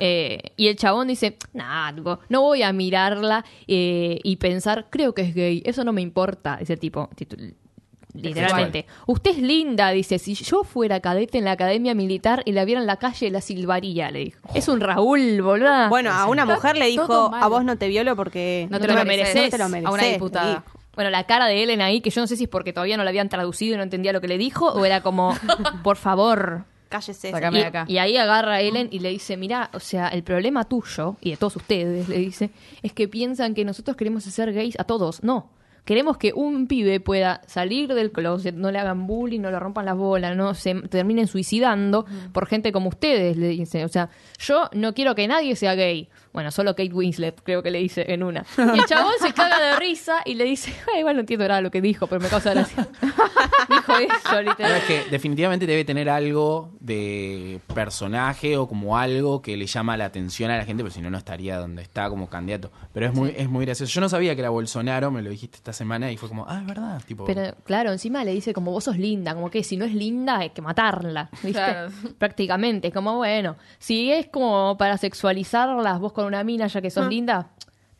[0.01, 5.15] Eh, y el chabón dice, nah, tipo, no voy a mirarla eh, y pensar, creo
[5.15, 7.09] que es gay, eso no me importa, dice el tipo,
[8.15, 8.87] literalmente.
[9.07, 12.81] Usted es linda, dice, si yo fuera cadete en la academia militar y la viera
[12.81, 14.41] en la calle, la silbaría, le dijo.
[14.55, 15.89] Es un Raúl, boluda.
[15.89, 19.05] Bueno, a una mujer le dijo, a vos no te violo porque No te lo
[19.05, 19.35] mereces.
[19.45, 19.89] No te lo mereces.
[19.89, 20.65] A una diputada.
[20.67, 22.99] Y- Bueno, la cara de Ellen ahí, que yo no sé si es porque todavía
[22.99, 25.33] no la habían traducido y no entendía lo que le dijo, o era como,
[25.83, 26.65] por favor.
[26.93, 27.31] Cállese.
[27.31, 27.85] Sácame Y, de acá.
[27.89, 31.31] y ahí agarra a Ellen y le dice, mira, o sea, el problema tuyo, y
[31.31, 32.51] de todos ustedes, le dice,
[32.83, 35.23] es que piensan que nosotros queremos hacer gays a todos.
[35.23, 35.51] No.
[35.85, 39.85] Queremos que un pibe pueda salir del closet, no le hagan bullying, no le rompan
[39.85, 43.85] las bolas, no se terminen suicidando por gente como ustedes, le dice.
[43.85, 44.09] O sea,
[44.39, 46.09] yo no quiero que nadie sea gay.
[46.33, 48.45] Bueno, solo Kate Winslet, creo que le dice en una.
[48.57, 51.57] Y el chabón se caga de risa y le dice, "Ay, igual no entiendo nada
[51.57, 52.89] de lo que dijo, pero me causa gracia.
[53.69, 54.73] Dijo eso, literal.
[54.79, 60.07] es que definitivamente debe tener algo de personaje o como algo que le llama la
[60.07, 62.71] atención a la gente, pero si no, no estaría donde está como candidato.
[62.93, 63.93] Pero es muy, es muy gracioso.
[63.93, 66.59] Yo no sabía que era Bolsonaro, me lo dijiste esta semana y fue como, ah,
[66.61, 67.03] es verdad.
[67.07, 69.95] Tipo, Pero claro, encima le dice como vos sos linda, como que si no es
[69.95, 71.53] linda hay que matarla, ¿viste?
[71.53, 71.91] Claro.
[72.19, 77.09] Prácticamente, como bueno, si es como para sexualizarlas vos con una mina ya que sos
[77.09, 77.51] linda,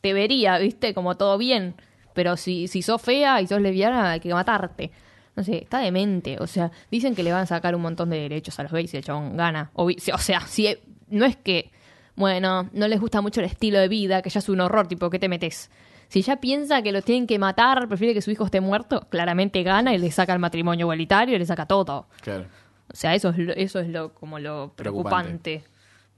[0.01, 0.93] te vería, ¿viste?
[0.93, 1.75] Como todo bien,
[2.13, 4.91] pero si, si sos fea y sos lesbiana hay que matarte.
[5.35, 8.19] No sé, está demente, o sea, dicen que le van a sacar un montón de
[8.19, 9.71] derechos a los gays y el chabón gana.
[9.73, 11.71] O, vi- o sea, si no es que,
[12.15, 15.09] bueno, no les gusta mucho el estilo de vida, que ya es un horror, tipo,
[15.09, 15.71] ¿qué te metes?
[16.13, 19.63] Si ya piensa que lo tienen que matar, prefiere que su hijo esté muerto, claramente
[19.63, 22.05] gana y le saca el matrimonio igualitario y le saca todo.
[22.21, 22.45] Claro.
[22.93, 25.39] O sea, eso es lo, eso es lo como lo Preocupante.
[25.55, 25.63] preocupante.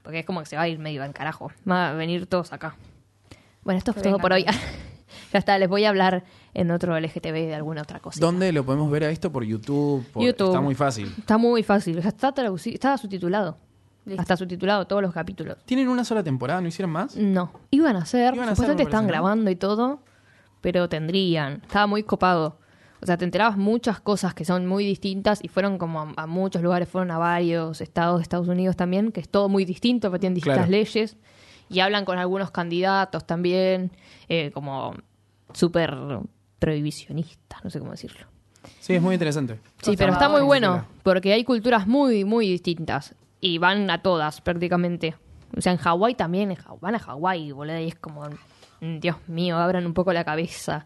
[0.02, 1.50] Porque es como que se va a ir medio al carajo.
[1.66, 2.76] Va a venir todos acá.
[3.64, 4.44] Bueno, esto es todo por hoy.
[5.32, 8.20] ya está, les voy a hablar en otro LGTB de alguna otra cosa.
[8.20, 9.32] ¿Dónde lo podemos ver a esto?
[9.32, 10.04] Por YouTube.
[10.12, 10.48] por- YouTube.
[10.48, 11.10] Está muy fácil.
[11.16, 12.02] Está muy fácil.
[12.02, 13.56] Ya está traducido, está subtitulado.
[14.06, 14.22] Listo.
[14.22, 15.58] Hasta subtitulado todos los capítulos.
[15.66, 16.60] ¿Tienen una sola temporada?
[16.60, 17.16] ¿No hicieron más?
[17.16, 17.50] No.
[17.70, 19.24] Iban a hacer, Iban a hacer, supuestamente me estaban parece, ¿no?
[19.24, 20.00] grabando y todo,
[20.60, 21.60] pero tendrían.
[21.66, 22.58] Estaba muy copado.
[23.02, 26.26] O sea, te enterabas muchas cosas que son muy distintas y fueron como a, a
[26.26, 30.08] muchos lugares, fueron a varios estados de Estados Unidos también, que es todo muy distinto,
[30.08, 30.70] porque tienen distintas Claro.
[30.70, 31.16] leyes.
[31.68, 33.90] Y hablan con algunos candidatos también,
[34.28, 34.94] eh, como
[35.52, 35.96] súper
[36.60, 38.26] prohibicionistas, no sé cómo decirlo.
[38.80, 39.58] Sí, es muy interesante.
[39.82, 43.14] Sí, pero está muy bueno, porque hay culturas muy, muy distintas.
[43.40, 45.16] Y van a todas, prácticamente.
[45.56, 48.22] O sea, en Hawái también, en van a Hawái, boludo, y es como,
[48.80, 50.84] mm, Dios mío, abran un poco la cabeza.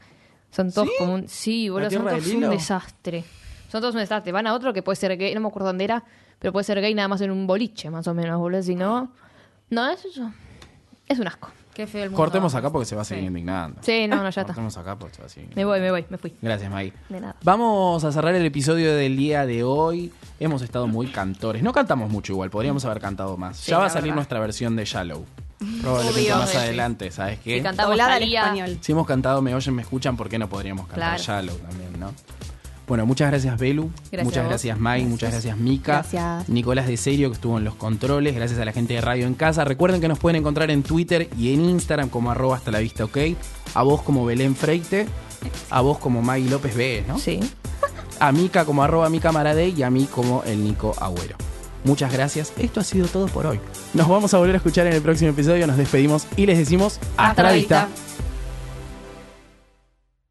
[0.50, 0.94] Son todos ¿Sí?
[0.98, 1.28] como un...
[1.28, 3.24] Sí, boludo, son todos un desastre.
[3.68, 4.32] Son todos un desastre.
[4.32, 6.04] Van a otro que puede ser gay, no me acuerdo dónde era,
[6.38, 8.62] pero puede ser gay nada más en un boliche, más o menos, boludo.
[8.62, 9.12] Si no...
[9.70, 10.08] No, eso
[11.06, 11.50] es un asco.
[11.74, 12.16] Qué feo el mundo.
[12.16, 13.26] Cortemos acá porque se va a seguir Sí.
[13.28, 13.80] indignando.
[13.82, 14.44] Sí, no, no, ya está.
[14.44, 16.34] Cortemos acá porque se va a seguir Me voy, me voy, me fui.
[16.42, 16.92] Gracias, Maggie.
[17.08, 17.36] De nada.
[17.42, 20.12] Vamos a cerrar el episodio del día de hoy.
[20.40, 21.62] Hemos estado muy cantores.
[21.62, 23.56] No cantamos mucho igual, podríamos haber cantado más.
[23.56, 24.14] Sí, ya va a la salir verdad.
[24.16, 25.24] nuestra versión de Shallow.
[25.82, 26.36] Probablemente Obvio.
[26.38, 27.58] más adelante, ¿sabes qué?
[27.58, 28.78] Si cantamos Doblada al Thalía, español.
[28.80, 31.22] Si hemos cantado Me Oyen, Me Escuchan, ¿por qué no podríamos cantar Claro.
[31.22, 32.12] Shallow también, no?
[32.90, 36.48] Bueno, muchas gracias Belu, Gracias muchas gracias Mai, muchas gracias Mika, Gracias.
[36.48, 39.34] Nicolás de Serio que estuvo en los controles, gracias a la gente de Radio en
[39.34, 39.64] Casa.
[39.64, 43.04] Recuerden que nos pueden encontrar en Twitter y en Instagram como arroba hasta la vista
[43.04, 43.16] ok,
[43.74, 45.06] a vos como Belén Freite,
[45.70, 47.16] a vos como Mai López B, ¿no?
[47.20, 47.38] Sí.
[48.18, 51.36] A Mika como arroba Mika Maradei y a mí como el Nico Agüero.
[51.84, 53.60] Muchas gracias, esto ha sido todo por hoy.
[53.94, 56.98] Nos vamos a volver a escuchar en el próximo episodio, nos despedimos y les decimos
[57.16, 57.86] hasta, la vista.
[57.86, 58.09] vista.